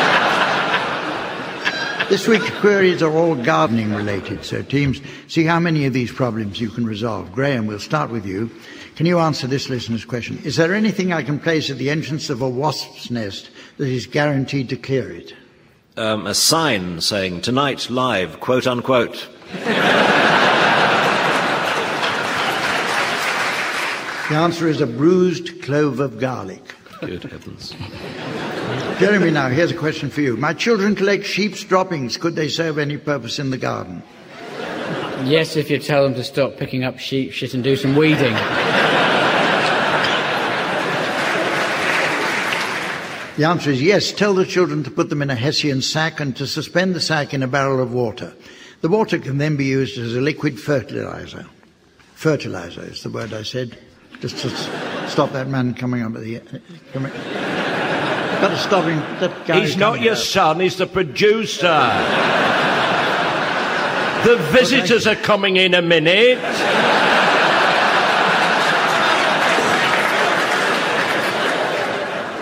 This 2.09 2.27
week's 2.27 2.49
queries 2.59 3.03
are 3.03 3.15
all 3.15 3.35
gardening 3.35 3.93
related, 3.93 4.43
so 4.43 4.63
teams, 4.63 4.99
see 5.27 5.43
how 5.43 5.59
many 5.59 5.85
of 5.85 5.93
these 5.93 6.11
problems 6.11 6.59
you 6.59 6.69
can 6.69 6.85
resolve. 6.85 7.31
Graham, 7.31 7.67
we'll 7.67 7.79
start 7.79 8.09
with 8.09 8.25
you. 8.25 8.49
Can 8.95 9.05
you 9.05 9.19
answer 9.19 9.45
this 9.45 9.69
listener's 9.69 10.05
question? 10.05 10.39
Is 10.43 10.55
there 10.55 10.73
anything 10.73 11.13
I 11.13 11.21
can 11.21 11.39
place 11.39 11.69
at 11.69 11.77
the 11.77 11.89
entrance 11.89 12.29
of 12.29 12.41
a 12.41 12.49
wasp's 12.49 13.11
nest 13.11 13.51
that 13.77 13.87
is 13.87 14.07
guaranteed 14.07 14.69
to 14.69 14.75
clear 14.75 15.11
it? 15.11 15.35
Um, 15.95 16.25
a 16.25 16.33
sign 16.33 16.99
saying 16.99 17.41
tonight 17.41 17.89
live, 17.89 18.39
quote 18.39 18.65
unquote. 18.65 19.29
The 24.29 24.35
answer 24.35 24.67
is 24.67 24.81
a 24.81 24.87
bruised 24.87 25.61
clove 25.61 25.99
of 25.99 26.19
garlic. 26.19 26.75
Good 27.01 27.23
heavens. 27.23 27.73
Jeremy, 28.99 29.31
now, 29.31 29.47
here's 29.47 29.71
a 29.71 29.77
question 29.77 30.09
for 30.09 30.19
you. 30.19 30.35
My 30.35 30.53
children 30.53 30.93
collect 30.93 31.23
sheep's 31.23 31.63
droppings. 31.63 32.17
Could 32.17 32.35
they 32.35 32.49
serve 32.49 32.77
any 32.77 32.97
purpose 32.97 33.39
in 33.39 33.49
the 33.49 33.57
garden? 33.57 34.03
Yes, 35.23 35.55
if 35.55 35.69
you 35.69 35.79
tell 35.79 36.03
them 36.03 36.15
to 36.15 36.23
stop 36.23 36.57
picking 36.57 36.83
up 36.83 36.99
sheep 36.99 37.31
shit 37.31 37.53
and 37.53 37.63
do 37.63 37.77
some 37.77 37.95
weeding. 37.95 38.33
The 43.37 43.45
answer 43.45 43.69
is 43.69 43.81
yes. 43.81 44.11
Tell 44.11 44.33
the 44.33 44.45
children 44.45 44.83
to 44.83 44.91
put 44.91 45.09
them 45.09 45.21
in 45.21 45.29
a 45.29 45.35
Hessian 45.35 45.81
sack 45.81 46.19
and 46.19 46.35
to 46.35 46.45
suspend 46.45 46.93
the 46.93 46.99
sack 46.99 47.33
in 47.33 47.41
a 47.41 47.47
barrel 47.47 47.81
of 47.81 47.93
water. 47.93 48.33
The 48.81 48.89
water 48.89 49.17
can 49.17 49.37
then 49.37 49.55
be 49.55 49.63
used 49.63 49.97
as 49.97 50.13
a 50.13 50.19
liquid 50.19 50.59
fertilizer. 50.59 51.45
Fertilizer 52.15 52.81
is 52.81 53.03
the 53.03 53.09
word 53.09 53.31
I 53.31 53.43
said. 53.43 53.77
Just 54.19 54.39
to 54.39 54.49
stop 55.09 55.31
that 55.31 55.47
man 55.47 55.73
coming 55.73 56.01
up 56.01 56.15
at 56.15 56.21
the. 56.21 56.41
Coming. 56.91 57.13
Got 58.41 58.49
to 58.49 58.57
stop 58.57 58.85
him. 58.85 58.99
That 59.19 59.45
guy 59.45 59.59
He's 59.61 59.75
not 59.75 59.99
your 60.01 60.13
up. 60.13 60.19
son, 60.19 60.59
he's 60.61 60.77
the 60.77 60.87
producer. 60.87 61.67
The 64.23 64.37
visitors 64.51 65.07
are 65.07 65.15
coming 65.15 65.57
in 65.57 65.73
a 65.73 65.81
minute. 65.81 66.37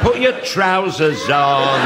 Put 0.02 0.20
your 0.22 0.40
trousers 0.42 1.28
on. 1.30 1.80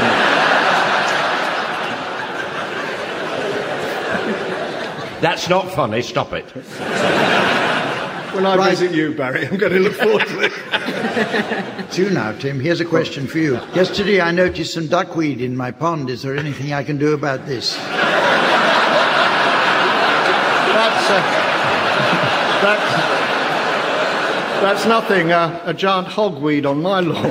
That's 5.20 5.48
not 5.48 5.70
funny, 5.72 6.02
stop 6.02 6.32
it. 6.32 6.44
When 8.34 8.44
I 8.46 8.56
Right. 8.56 8.70
visit 8.70 8.92
you, 8.92 9.12
Barry, 9.14 9.46
I'm 9.46 9.56
going 9.56 9.72
to 9.72 9.78
look 9.78 9.94
forward 9.94 10.26
to 10.26 10.40
it. 10.40 10.52
It's 11.04 11.98
you 11.98 12.10
now, 12.10 12.32
Tim. 12.32 12.60
Here's 12.60 12.80
a 12.80 12.84
question 12.84 13.26
for 13.26 13.38
you. 13.38 13.54
Yesterday 13.74 14.20
I 14.20 14.30
noticed 14.30 14.74
some 14.74 14.86
duckweed 14.86 15.40
in 15.40 15.56
my 15.56 15.70
pond. 15.70 16.08
Is 16.10 16.22
there 16.22 16.36
anything 16.36 16.72
I 16.72 16.84
can 16.84 16.96
do 16.96 17.12
about 17.14 17.46
this? 17.46 17.76
That's, 20.72 21.10
uh, 21.10 21.20
that's, 22.62 22.92
that's 24.62 24.86
nothing. 24.86 25.32
Uh, 25.32 25.60
a 25.64 25.74
giant 25.74 26.08
hogweed 26.08 26.64
on 26.66 26.82
my 26.82 27.00
lawn. 27.00 27.30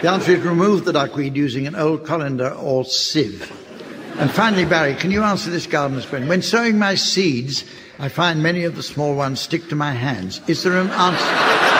The 0.00 0.10
answer 0.10 0.32
is 0.32 0.40
remove 0.42 0.84
the 0.84 0.92
duckweed 0.92 1.34
using 1.34 1.66
an 1.66 1.74
old 1.74 2.04
colander 2.04 2.50
or 2.50 2.84
sieve. 2.84 3.50
And 4.18 4.30
finally, 4.30 4.64
Barry, 4.64 4.94
can 4.94 5.10
you 5.10 5.22
answer 5.22 5.50
this 5.50 5.66
gardener's 5.66 6.06
question? 6.06 6.28
When 6.28 6.42
sowing 6.42 6.78
my 6.78 6.94
seeds, 6.94 7.64
I 7.98 8.08
find 8.08 8.42
many 8.42 8.64
of 8.64 8.74
the 8.74 8.82
small 8.82 9.14
ones 9.14 9.40
stick 9.40 9.68
to 9.68 9.76
my 9.76 9.92
hands. 9.92 10.40
Is 10.48 10.62
there 10.62 10.78
an 10.78 10.88
answer? 10.88 11.74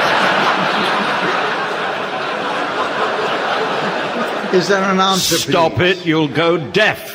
Is 4.56 4.68
there 4.68 4.84
an 4.84 5.00
answer? 5.00 5.36
Stop 5.36 5.72
please? 5.72 5.98
it, 5.98 6.06
you'll 6.06 6.28
go 6.28 6.70
deaf. 6.70 7.12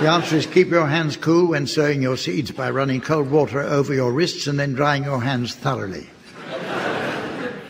The 0.00 0.10
answer 0.10 0.36
is 0.36 0.44
keep 0.44 0.68
your 0.68 0.86
hands 0.86 1.16
cool 1.16 1.48
when 1.48 1.66
sowing 1.66 2.02
your 2.02 2.18
seeds 2.18 2.50
by 2.50 2.68
running 2.68 3.00
cold 3.00 3.30
water 3.30 3.62
over 3.62 3.94
your 3.94 4.12
wrists 4.12 4.46
and 4.46 4.60
then 4.60 4.74
drying 4.74 5.04
your 5.04 5.22
hands 5.22 5.54
thoroughly. 5.54 6.06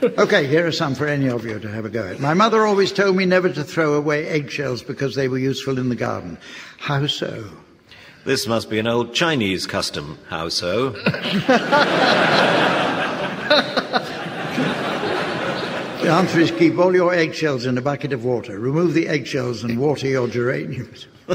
Okay, 0.03 0.47
here 0.49 0.67
are 0.67 0.73
some 0.73 0.97
for 0.97 1.07
any 1.07 1.29
of 1.29 1.45
you 1.45 1.61
to 1.61 1.69
have 1.69 1.85
a 1.85 1.89
go 1.89 2.05
at. 2.09 2.19
My 2.19 2.35
mother 2.35 2.67
always 2.67 2.91
told 2.91 3.17
me 3.17 3.27
never 3.27 3.49
to 3.49 3.63
throw 3.63 3.95
away 3.95 4.27
eggshells 4.27 4.83
because 4.83 5.15
they 5.15 5.29
were 5.29 5.39
useful 5.39 5.79
in 5.79 5.89
the 5.89 5.95
garden. 5.95 6.37
How 6.79 7.07
so? 7.07 7.49
This 8.27 8.49
must 8.49 8.69
be 8.69 8.81
an 8.81 8.89
old 8.89 9.15
Chinese 9.15 9.69
custom. 9.69 10.19
How 10.29 10.49
so? 10.49 10.91
The 16.03 16.13
answer 16.13 16.39
is 16.39 16.51
keep 16.53 16.79
all 16.79 16.95
your 16.95 17.13
eggshells 17.13 17.67
in 17.67 17.77
a 17.79 17.81
bucket 17.81 18.13
of 18.13 18.25
water. 18.25 18.61
Remove 18.61 18.95
the 18.95 19.09
eggshells 19.09 19.65
and 19.65 19.77
water 19.81 20.07
your 20.07 20.29
geraniums. 20.29 21.09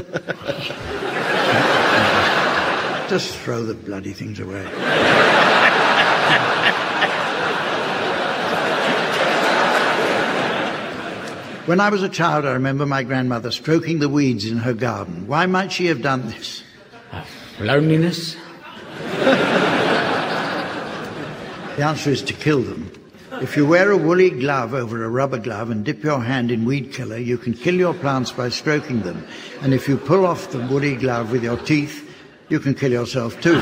Just 3.10 3.36
throw 3.38 3.64
the 3.64 3.74
bloody 3.74 4.14
things 4.14 4.40
away. 4.40 4.64
When 11.66 11.80
I 11.80 11.90
was 11.90 12.02
a 12.02 12.08
child, 12.08 12.46
I 12.46 12.52
remember 12.52 12.86
my 12.86 13.02
grandmother 13.02 13.50
stroking 13.50 13.98
the 13.98 14.08
weeds 14.08 14.46
in 14.46 14.56
her 14.58 14.72
garden. 14.72 15.26
Why 15.26 15.44
might 15.44 15.70
she 15.70 15.86
have 15.86 16.00
done 16.00 16.28
this? 16.28 16.62
Loneliness? 17.60 18.36
The 21.76 21.84
answer 21.84 22.10
is 22.10 22.22
to 22.22 22.32
kill 22.34 22.60
them. 22.60 22.92
If 23.40 23.56
you 23.56 23.66
wear 23.66 23.90
a 23.90 23.96
woolly 23.96 24.30
glove 24.30 24.74
over 24.74 25.02
a 25.04 25.08
rubber 25.08 25.38
glove 25.38 25.70
and 25.70 25.84
dip 25.84 26.04
your 26.04 26.20
hand 26.22 26.50
in 26.50 26.64
weed 26.64 26.92
killer, 26.92 27.16
you 27.16 27.38
can 27.38 27.54
kill 27.54 27.74
your 27.74 27.94
plants 27.94 28.30
by 28.30 28.50
stroking 28.50 29.00
them. 29.02 29.26
And 29.62 29.72
if 29.72 29.88
you 29.88 29.96
pull 29.96 30.26
off 30.26 30.50
the 30.50 30.58
woolly 30.66 30.96
glove 30.96 31.32
with 31.32 31.42
your 31.42 31.56
teeth, 31.56 32.08
you 32.50 32.60
can 32.60 32.74
kill 32.74 32.92
yourself 32.92 33.40
too. 33.40 33.56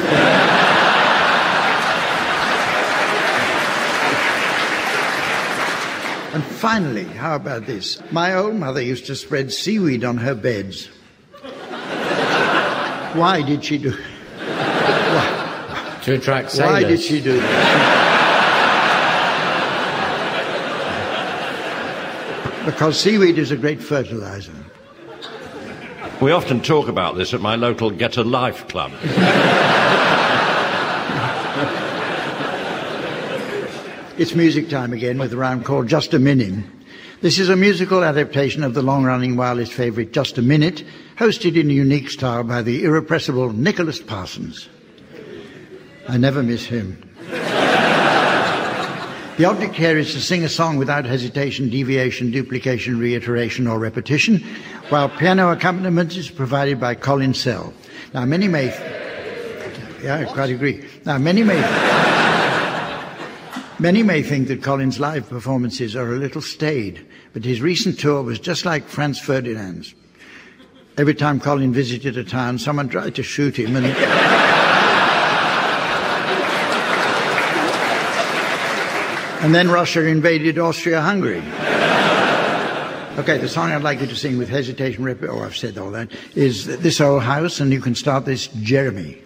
and 6.34 6.44
finally, 6.44 7.04
how 7.04 7.36
about 7.36 7.66
this? 7.66 8.02
My 8.10 8.34
old 8.34 8.56
mother 8.56 8.82
used 8.82 9.06
to 9.06 9.14
spread 9.14 9.52
seaweed 9.52 10.04
on 10.04 10.16
her 10.18 10.34
beds. 10.34 10.90
Why 13.14 13.42
did 13.42 13.64
she 13.64 13.78
do 13.78 13.90
To 16.02 16.14
attract 16.14 16.50
sailors. 16.50 16.72
Why 16.72 16.84
did 16.84 17.00
she 17.00 17.20
do 17.20 17.36
that? 17.40 18.10
because 22.64 23.00
seaweed 23.00 23.38
is 23.38 23.50
a 23.50 23.56
great 23.56 23.82
fertilizer. 23.82 24.52
We 26.20 26.32
often 26.32 26.60
talk 26.60 26.88
about 26.88 27.16
this 27.16 27.32
at 27.34 27.40
my 27.40 27.56
local 27.56 27.90
Get 27.90 28.16
a 28.16 28.22
Life 28.22 28.68
club. 28.68 28.92
It's 34.18 34.34
music 34.34 34.68
time 34.68 34.92
again 34.92 35.18
with 35.18 35.32
a 35.32 35.36
round 35.36 35.64
called 35.64 35.88
Just 35.88 36.12
a 36.12 36.18
Minute. 36.18 36.64
This 37.22 37.38
is 37.38 37.50
a 37.50 37.56
musical 37.56 38.02
adaptation 38.02 38.64
of 38.64 38.72
the 38.72 38.80
long-running 38.80 39.36
wireless 39.36 39.70
favourite 39.70 40.10
Just 40.10 40.38
a 40.38 40.42
Minute, 40.42 40.84
hosted 41.18 41.54
in 41.54 41.68
a 41.68 41.74
unique 41.74 42.08
style 42.08 42.42
by 42.44 42.62
the 42.62 42.82
irrepressible 42.82 43.52
Nicholas 43.52 44.00
Parsons. 44.00 44.70
I 46.08 46.16
never 46.16 46.42
miss 46.42 46.64
him. 46.64 47.02
The 49.36 49.46
object 49.46 49.74
here 49.74 49.96
is 49.96 50.12
to 50.12 50.20
sing 50.20 50.44
a 50.44 50.50
song 50.50 50.76
without 50.76 51.06
hesitation, 51.06 51.70
deviation, 51.70 52.30
duplication, 52.30 52.98
reiteration, 52.98 53.66
or 53.66 53.78
repetition, 53.78 54.44
while 54.90 55.08
piano 55.08 55.50
accompaniment 55.50 56.14
is 56.14 56.30
provided 56.30 56.78
by 56.78 56.94
Colin 56.94 57.32
Sell. 57.32 57.72
Now, 58.12 58.26
many 58.26 58.48
may, 58.48 58.66
yeah, 60.02 60.16
I 60.16 60.24
quite 60.30 60.50
agree. 60.50 60.84
Now, 61.06 61.16
many 61.16 61.42
may, 61.42 61.58
many 63.80 64.02
may 64.02 64.22
think 64.22 64.48
that 64.48 64.62
Colin's 64.62 65.00
live 65.00 65.28
performances 65.28 65.96
are 65.96 66.12
a 66.12 66.18
little 66.18 66.42
staid, 66.42 67.06
but 67.32 67.44
his 67.44 67.60
recent 67.60 67.98
tour 67.98 68.22
was 68.22 68.38
just 68.38 68.64
like 68.64 68.86
Franz 68.86 69.18
Ferdinand's. 69.18 69.94
Every 70.98 71.14
time 71.14 71.40
Colin 71.40 71.72
visited 71.72 72.16
a 72.18 72.24
town, 72.24 72.58
someone 72.58 72.88
tried 72.88 73.14
to 73.14 73.22
shoot 73.22 73.56
him, 73.58 73.76
and 73.76 73.86
And 79.42 79.54
then 79.54 79.70
Russia 79.70 80.06
invaded 80.06 80.58
Austria-Hungary. 80.58 81.42
Okay, 83.18 83.38
the 83.38 83.48
song 83.48 83.72
I'd 83.72 83.82
like 83.82 84.00
you 84.00 84.06
to 84.06 84.14
sing 84.14 84.36
with 84.36 84.50
hesitation, 84.50 85.02
rep- 85.02 85.22
oh, 85.22 85.40
I've 85.40 85.56
said 85.56 85.78
all 85.78 85.90
that, 85.92 86.10
is 86.34 86.66
This 86.66 87.00
Old 87.00 87.22
House, 87.22 87.58
and 87.58 87.72
you 87.72 87.80
can 87.80 87.94
start 87.94 88.26
this, 88.26 88.48
Jeremy. 88.48 89.22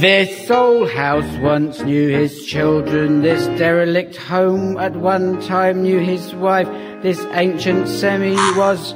This 0.00 0.48
old 0.48 0.92
house 0.92 1.28
once 1.38 1.80
knew 1.80 2.08
his 2.08 2.46
children. 2.46 3.22
This 3.22 3.46
derelict 3.58 4.14
home 4.14 4.76
at 4.76 4.94
one 4.94 5.42
time 5.42 5.82
knew 5.82 5.98
his 5.98 6.32
wife. 6.36 6.68
This 7.02 7.18
ancient 7.32 7.88
semi 7.88 8.36
was. 8.56 8.94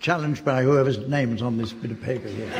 Challenged 0.00 0.46
by 0.46 0.62
whoever's 0.62 0.96
name's 1.08 1.42
on 1.42 1.58
this 1.58 1.74
bit 1.74 1.90
of 1.90 2.00
paper 2.00 2.26
here. 2.26 2.50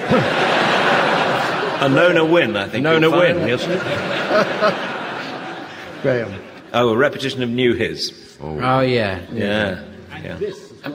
A 1.81 1.89
Nona 1.89 2.27
win, 2.27 2.55
I 2.55 2.69
think. 2.69 2.83
Nona 2.83 3.09
you'll 3.09 3.19
win, 3.19 3.49
yes. 3.49 3.65
Graham. 6.03 6.43
Oh, 6.75 6.91
a 6.91 6.97
repetition 6.99 7.43
of 7.43 7.49
New 7.49 7.73
His. 7.73 8.37
Oh, 8.43 8.81
yeah. 8.81 9.23
Yeah. 9.33 9.85
yeah. 10.23 10.39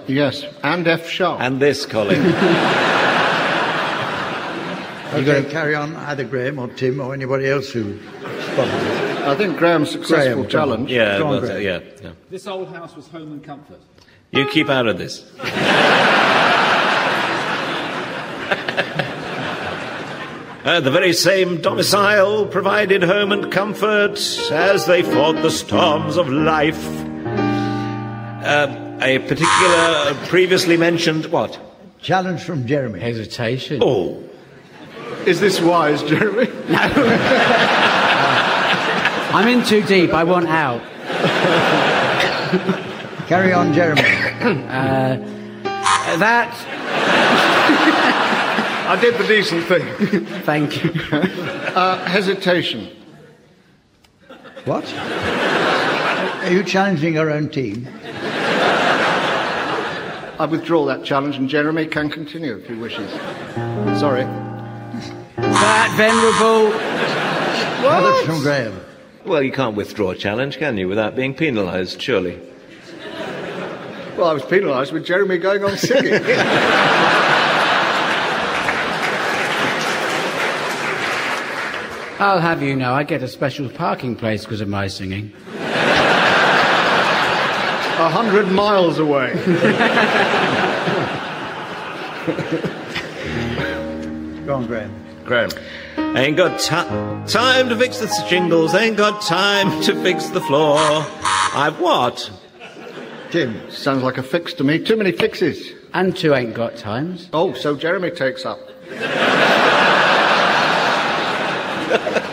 Yes, 0.05 0.45
and 0.61 0.87
F 0.87 1.09
sharp. 1.09 1.41
And 1.41 1.59
this, 1.59 1.87
Colin. 1.87 2.21
Okay, 5.13 5.49
carry 5.51 5.75
on, 5.75 5.95
either 5.95 6.23
Graham 6.23 6.57
or 6.59 6.67
Tim 6.69 6.99
or 6.99 7.13
anybody 7.13 7.47
else 7.47 7.69
who. 7.69 7.99
I 8.25 9.35
think 9.37 9.57
Graham's 9.57 9.91
successful 9.91 10.35
Graham, 10.43 10.49
challenge. 10.49 10.91
yeah, 10.91 11.21
on, 11.21 11.29
well, 11.29 11.39
Graham. 11.39 11.61
yeah, 11.61 11.79
yeah. 12.01 12.11
This 12.29 12.47
old 12.47 12.69
house 12.69 12.95
was 12.95 13.07
home 13.07 13.31
and 13.31 13.43
comfort. 13.43 13.79
You 14.31 14.47
keep 14.49 14.69
out 14.69 14.87
of 14.87 14.97
this. 14.97 15.23
Uh, 20.63 20.79
the 20.79 20.89
very 20.91 21.11
same 21.11 21.59
domicile 21.61 22.45
provided 22.45 23.03
home 23.03 23.33
and 23.33 23.51
comfort 23.51 24.17
as 24.49 24.85
they 24.85 25.03
fought 25.03 25.35
the 25.41 25.51
storms 25.51 26.15
of 26.15 26.29
life. 26.29 26.81
Uh, 28.45 28.97
a 29.01 29.19
particular 29.19 30.13
previously 30.29 30.77
mentioned 30.77 31.25
what? 31.25 31.59
Challenge 32.01 32.41
from 32.41 32.65
Jeremy. 32.65 33.01
Hesitation. 33.01 33.79
Oh, 33.83 34.23
Is 35.25 35.39
this 35.39 35.59
wise, 35.61 36.03
Jeremy? 36.03 36.51
No. 36.69 36.79
I'm 39.35 39.47
in 39.47 39.65
too 39.65 39.81
deep. 39.83 40.13
I 40.13 40.23
want 40.23 40.47
out. 40.47 40.81
Carry 43.27 43.51
on, 43.51 43.73
Jeremy. 43.73 44.01
That. 46.13 46.53
I 48.87 49.01
did 49.01 49.15
the 49.17 49.25
decent 49.25 49.65
thing. 49.65 50.25
Thank 50.43 50.83
you. 50.83 50.91
Uh, 51.11 52.05
hesitation. 52.05 52.89
what? 54.65 54.85
Are 54.93 56.51
you 56.51 56.63
challenging 56.63 57.15
your 57.15 57.31
own 57.31 57.49
team? 57.49 57.87
I 60.39 60.45
withdraw 60.47 60.85
that 60.85 61.03
challenge, 61.03 61.37
and 61.37 61.49
Jeremy 61.49 61.87
can 61.87 62.09
continue 62.11 62.57
if 62.57 62.67
he 62.67 62.75
wishes. 62.75 63.09
Sorry. 63.99 64.25
That 65.37 65.93
venerable. 65.97 66.71
Challenge 67.81 68.25
from 68.25 68.39
Graham. 68.41 68.79
well, 69.25 69.41
you 69.41 69.51
can't 69.51 69.75
withdraw 69.75 70.11
a 70.11 70.15
challenge, 70.15 70.57
can 70.57 70.77
you, 70.77 70.87
without 70.87 71.15
being 71.15 71.33
penalised, 71.33 72.01
surely? 72.01 72.39
Well, 74.17 74.27
I 74.27 74.33
was 74.33 74.45
penalised 74.45 74.93
with 74.93 75.05
Jeremy 75.05 75.39
going 75.39 75.63
on 75.63 75.75
singing. 75.75 76.13
I'll 82.19 82.39
have 82.39 82.61
you 82.61 82.75
know, 82.75 82.93
I 82.93 83.03
get 83.03 83.21
a 83.23 83.27
special 83.27 83.69
parking 83.69 84.15
place 84.15 84.43
because 84.45 84.61
of 84.61 84.69
my 84.69 84.87
singing. 84.87 85.33
A 87.99 88.09
hundred 88.09 88.47
miles 88.49 88.99
away. 88.99 89.33
Go 94.45 94.55
on, 94.55 94.65
Graham. 94.67 94.93
Graham. 95.25 95.49
Ain't 96.15 96.37
got 96.37 96.59
ti 96.59 96.75
time 97.31 97.69
to 97.69 97.77
fix 97.77 97.99
the 97.99 98.07
shingles, 98.27 98.73
ain't 98.73 98.97
got 98.97 99.21
time 99.21 99.81
to 99.83 99.95
fix 100.03 100.27
the 100.27 100.41
floor. 100.41 100.77
I've 100.79 101.79
what? 101.79 102.31
Jim, 103.31 103.71
Sounds 103.71 104.03
like 104.03 104.17
a 104.17 104.23
fix 104.23 104.53
to 104.55 104.63
me. 104.63 104.79
Too 104.79 104.95
many 104.95 105.11
fixes. 105.11 105.71
And 105.93 106.15
two 106.15 106.33
ain't 106.33 106.53
got 106.53 106.75
times. 106.75 107.29
Oh, 107.33 107.53
so 107.53 107.75
Jeremy 107.75 108.11
takes 108.11 108.45
up. 108.45 108.59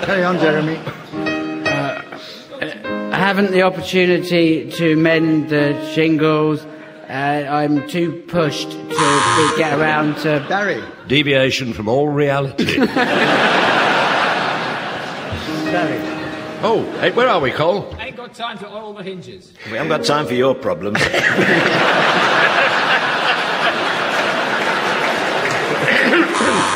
Carry 0.05 0.25
on, 0.25 0.39
Jeremy. 0.39 0.79
I 2.63 3.17
haven't 3.17 3.53
the 3.53 3.63
opportunity 3.63 4.71
to 4.73 4.97
mend 4.97 5.51
the 5.51 5.91
shingles. 5.93 6.65
Uh, 7.09 7.47
I'm 7.49 7.87
too 7.89 8.23
pushed 8.29 8.71
to 8.71 9.20
be, 9.37 9.57
get 9.59 9.79
around 9.79 10.17
to. 10.19 10.45
Barry. 10.49 10.83
Deviation 11.07 11.73
from 11.73 11.89
all 11.89 12.09
reality. 12.09 12.77
Barry. 15.71 15.99
oh, 16.63 16.85
hey, 17.01 17.11
where 17.13 17.29
are 17.29 17.41
we, 17.41 17.51
Cole? 17.51 17.95
Ain't 18.01 18.17
got 18.17 18.35
time 18.35 18.59
to 18.59 18.69
oil 18.69 18.93
the 18.93 19.03
hinges. 19.03 19.53
We 19.67 19.73
haven't 19.77 19.89
got 19.89 20.05
time 20.05 20.27
for 20.27 20.35
your 20.35 20.55
problems. 20.55 20.99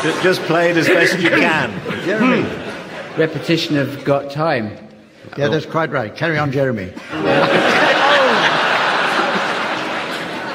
Just- 0.03 0.21
Just 0.23 0.41
play 0.43 0.69
it 0.71 0.77
as 0.77 0.87
best 0.87 1.19
you 1.19 1.29
can. 1.29 1.71
Jeremy. 2.05 2.43
Repetition 3.17 3.77
of 3.77 4.03
got 4.03 4.29
time. 4.31 4.77
Yeah, 5.37 5.47
that's 5.47 5.65
quite 5.65 5.89
right. 5.89 6.15
Carry 6.15 6.37
on, 6.37 6.51
Jeremy. 6.51 6.93
Uh, 7.11 7.44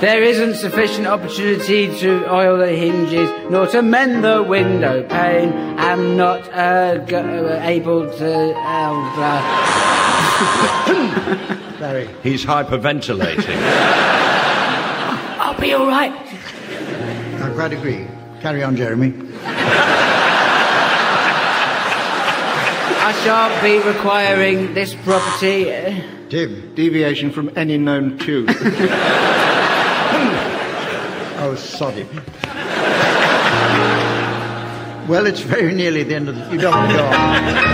There 0.00 0.22
isn't 0.22 0.54
sufficient 0.54 1.06
opportunity 1.06 1.94
to 1.98 2.32
oil 2.34 2.56
the 2.56 2.68
hinges, 2.70 3.30
nor 3.50 3.66
to 3.66 3.82
mend 3.82 4.24
the 4.24 4.42
window 4.42 5.02
pane. 5.06 5.52
I'm 5.78 6.16
not 6.16 6.40
uh, 6.54 6.96
go- 7.04 7.60
able 7.62 8.10
to. 8.10 8.54
Uh, 8.56 9.76
Barry. 11.78 12.08
He's 12.22 12.46
hyperventilating. 12.46 13.44
I'll 15.38 15.60
be 15.60 15.74
all 15.74 15.86
right. 15.86 16.12
I 17.42 17.50
quite 17.54 17.74
agree. 17.74 18.06
Carry 18.40 18.62
on, 18.62 18.76
Jeremy. 18.76 19.12
I 23.02 23.12
shan't 23.22 23.62
be 23.62 23.78
requiring 23.86 24.72
this 24.72 24.94
property. 24.94 25.64
Tim. 26.30 26.74
Deviation 26.74 27.30
from 27.32 27.50
any 27.54 27.76
known 27.76 28.16
tune. 28.16 28.46
Oh, 31.42 31.54
soddy. 31.54 32.06
well, 35.08 35.26
it's 35.26 35.40
very 35.40 35.72
nearly 35.74 36.02
the 36.02 36.14
end 36.14 36.28
of 36.28 36.36
the... 36.36 36.42
You 36.52 36.58
don't 36.60 36.88
go 36.90 37.04
on. 37.06 37.70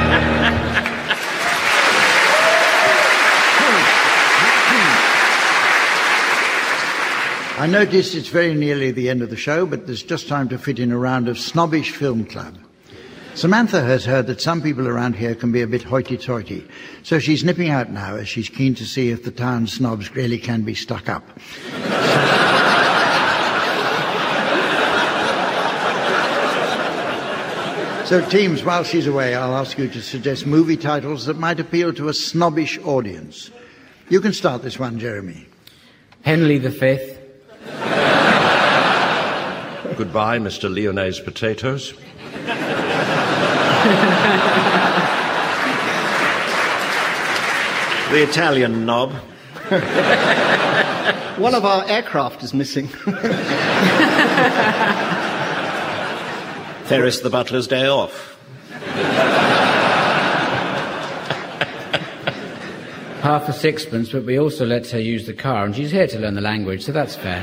I 7.59 7.67
notice 7.67 8.15
it's 8.15 8.29
very 8.29 8.55
nearly 8.55 8.93
the 8.93 9.11
end 9.11 9.23
of 9.23 9.31
the 9.31 9.37
show, 9.37 9.67
but 9.67 9.87
there's 9.87 10.05
just 10.05 10.29
time 10.29 10.49
to 10.51 10.59
fit 10.59 10.79
in 10.79 10.93
a 10.93 10.99
round 10.99 11.27
of 11.27 11.37
snobbish 11.37 11.91
film 11.91 12.25
club. 12.25 12.57
Samantha 13.35 13.83
has 13.83 14.05
heard 14.05 14.29
that 14.29 14.41
some 14.41 14.63
people 14.63 14.87
around 14.87 15.17
here 15.17 15.35
can 15.35 15.51
be 15.51 15.63
a 15.63 15.67
bit 15.67 15.83
hoity-toity, 15.83 16.69
so 17.03 17.19
she's 17.19 17.43
nipping 17.43 17.71
out 17.71 17.91
now 17.91 18.15
as 18.15 18.29
she's 18.29 18.49
keen 18.49 18.77
to 18.77 18.87
see 18.87 19.11
if 19.11 19.25
the 19.25 19.33
town 19.33 19.67
snobs 19.67 20.15
really 20.15 20.39
can 20.39 20.63
be 20.63 20.75
stuck 20.75 21.09
up. 21.09 21.25
So, 28.07 28.25
teams, 28.31 28.63
while 28.63 28.85
she's 28.85 29.09
away, 29.09 29.35
I'll 29.35 29.57
ask 29.57 29.77
you 29.79 29.89
to 29.89 30.01
suggest 30.01 30.47
movie 30.47 30.77
titles 30.77 31.27
that 31.27 31.39
might 31.39 31.59
appeal 31.59 31.93
to 31.95 32.09
a 32.09 32.15
snobbish 32.15 32.79
audience. 32.85 33.51
You 34.09 34.21
can 34.21 34.33
start 34.33 34.63
this 34.63 34.79
one, 34.79 35.01
Jeremy. 35.01 35.45
Henley 36.23 36.59
the 36.59 36.71
Fifth. 36.71 37.19
Goodbye, 39.97 40.39
Mr. 40.39 40.73
Lyonnaise 40.73 41.19
Potatoes. 41.19 41.95
The 48.11 48.23
Italian 48.23 48.87
knob. 48.87 49.15
One 51.39 51.57
of 51.57 51.65
our 51.65 51.85
aircraft 51.89 52.45
is 52.45 52.55
missing. 52.55 52.89
Ferris 56.87 57.21
the 57.21 57.31
butler's 57.31 57.67
day 57.67 57.89
off. 57.89 58.39
Half 63.23 63.49
a 63.49 63.53
sixpence, 63.53 64.11
but 64.11 64.25
we 64.25 64.39
also 64.39 64.65
let 64.65 64.87
her 64.91 65.01
use 65.01 65.27
the 65.27 65.33
car, 65.33 65.65
and 65.65 65.75
she's 65.75 65.91
here 65.91 66.07
to 66.07 66.19
learn 66.21 66.35
the 66.35 66.41
language, 66.41 66.85
so 66.85 66.93
that's 66.93 67.17
fair. 67.17 67.43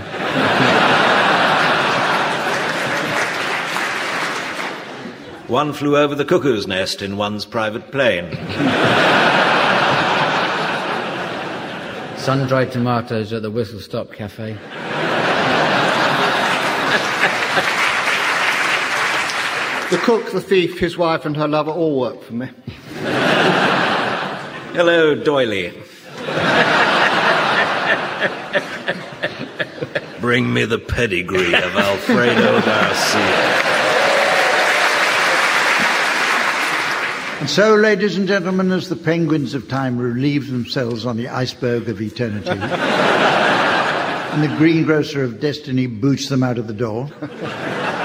One 5.50 5.74
flew 5.74 5.98
over 5.98 6.16
the 6.16 6.24
cuckoo's 6.24 6.66
nest 6.66 7.02
in 7.02 7.18
one's 7.18 7.44
private 7.44 7.92
plane. 7.92 8.32
Sun-dried 12.18 12.72
tomatoes 12.72 13.34
at 13.34 13.42
the 13.42 13.52
Whistle 13.52 13.82
Stop 13.82 14.14
Cafe. 14.14 14.58
The 19.94 20.00
cook, 20.00 20.32
the 20.32 20.42
thief, 20.42 20.80
his 20.80 20.98
wife, 20.98 21.24
and 21.24 21.38
her 21.38 21.48
lover 21.48 21.70
all 21.70 22.00
work 22.00 22.24
for 22.24 22.34
me. 22.34 22.50
Hello, 24.74 25.14
doily. 25.14 25.70
Bring 30.20 30.52
me 30.52 30.66
the 30.66 30.80
pedigree 30.80 31.54
of 31.54 31.76
Alfredo 31.76 32.62
Garcia. 32.62 33.22
And 37.42 37.48
so, 37.48 37.76
ladies 37.76 38.18
and 38.18 38.28
gentlemen, 38.28 38.72
as 38.72 38.90
the 38.90 38.96
penguins 38.96 39.54
of 39.54 39.70
time 39.70 40.00
relieve 40.00 40.50
themselves 40.50 41.06
on 41.06 41.18
the 41.18 41.28
iceberg 41.28 41.88
of 41.88 42.02
eternity, 42.02 42.50
and 44.34 44.42
the 44.42 44.58
greengrocer 44.58 45.24
of 45.24 45.40
destiny 45.40 45.86
boots 45.86 46.30
them 46.30 46.42
out 46.42 46.58
of 46.58 46.66
the 46.66 46.74
door, 46.74 47.12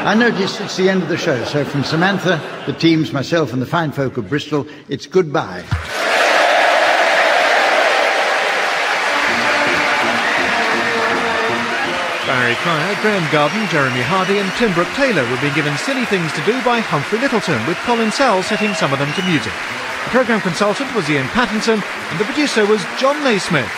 I 0.09 0.15
notice 0.15 0.59
it's 0.59 0.79
the 0.79 0.89
end 0.89 1.03
of 1.03 1.11
the 1.11 1.19
show. 1.19 1.45
So, 1.45 1.67
from 1.67 1.85
Samantha, 1.85 2.41
the 2.65 2.73
teams, 2.73 3.13
myself, 3.13 3.53
and 3.53 3.61
the 3.61 3.67
fine 3.67 3.93
folk 3.93 4.17
of 4.17 4.27
Bristol, 4.31 4.67
it's 4.89 5.05
goodbye. 5.05 5.61
Barry 12.25 12.55
Cryer, 12.65 12.97
Graham 13.03 13.31
Garden, 13.31 13.69
Jeremy 13.69 14.01
Hardy 14.01 14.39
and 14.39 14.51
Tim 14.53 14.73
Brooke 14.73 14.89
Taylor 14.97 15.29
were 15.29 15.41
being 15.43 15.53
given 15.53 15.77
silly 15.77 16.07
things 16.07 16.33
to 16.33 16.45
do 16.47 16.57
by 16.65 16.81
Humphrey 16.81 17.19
Lyttelton, 17.19 17.69
with 17.69 17.77
Colin 17.85 18.11
Sell 18.11 18.43
setting 18.43 18.73
some 18.73 18.95
of 18.95 18.99
them 18.99 19.13
to 19.13 19.23
music. 19.29 19.53
The 19.53 20.17
programme 20.17 20.41
consultant 20.41 20.89
was 20.95 21.05
Iain 21.11 21.29
Pattinson 21.37 21.85
and 21.85 22.19
the 22.19 22.25
producer 22.25 22.65
was 22.65 22.81
Jon 22.97 23.23
Naismith. 23.23 23.69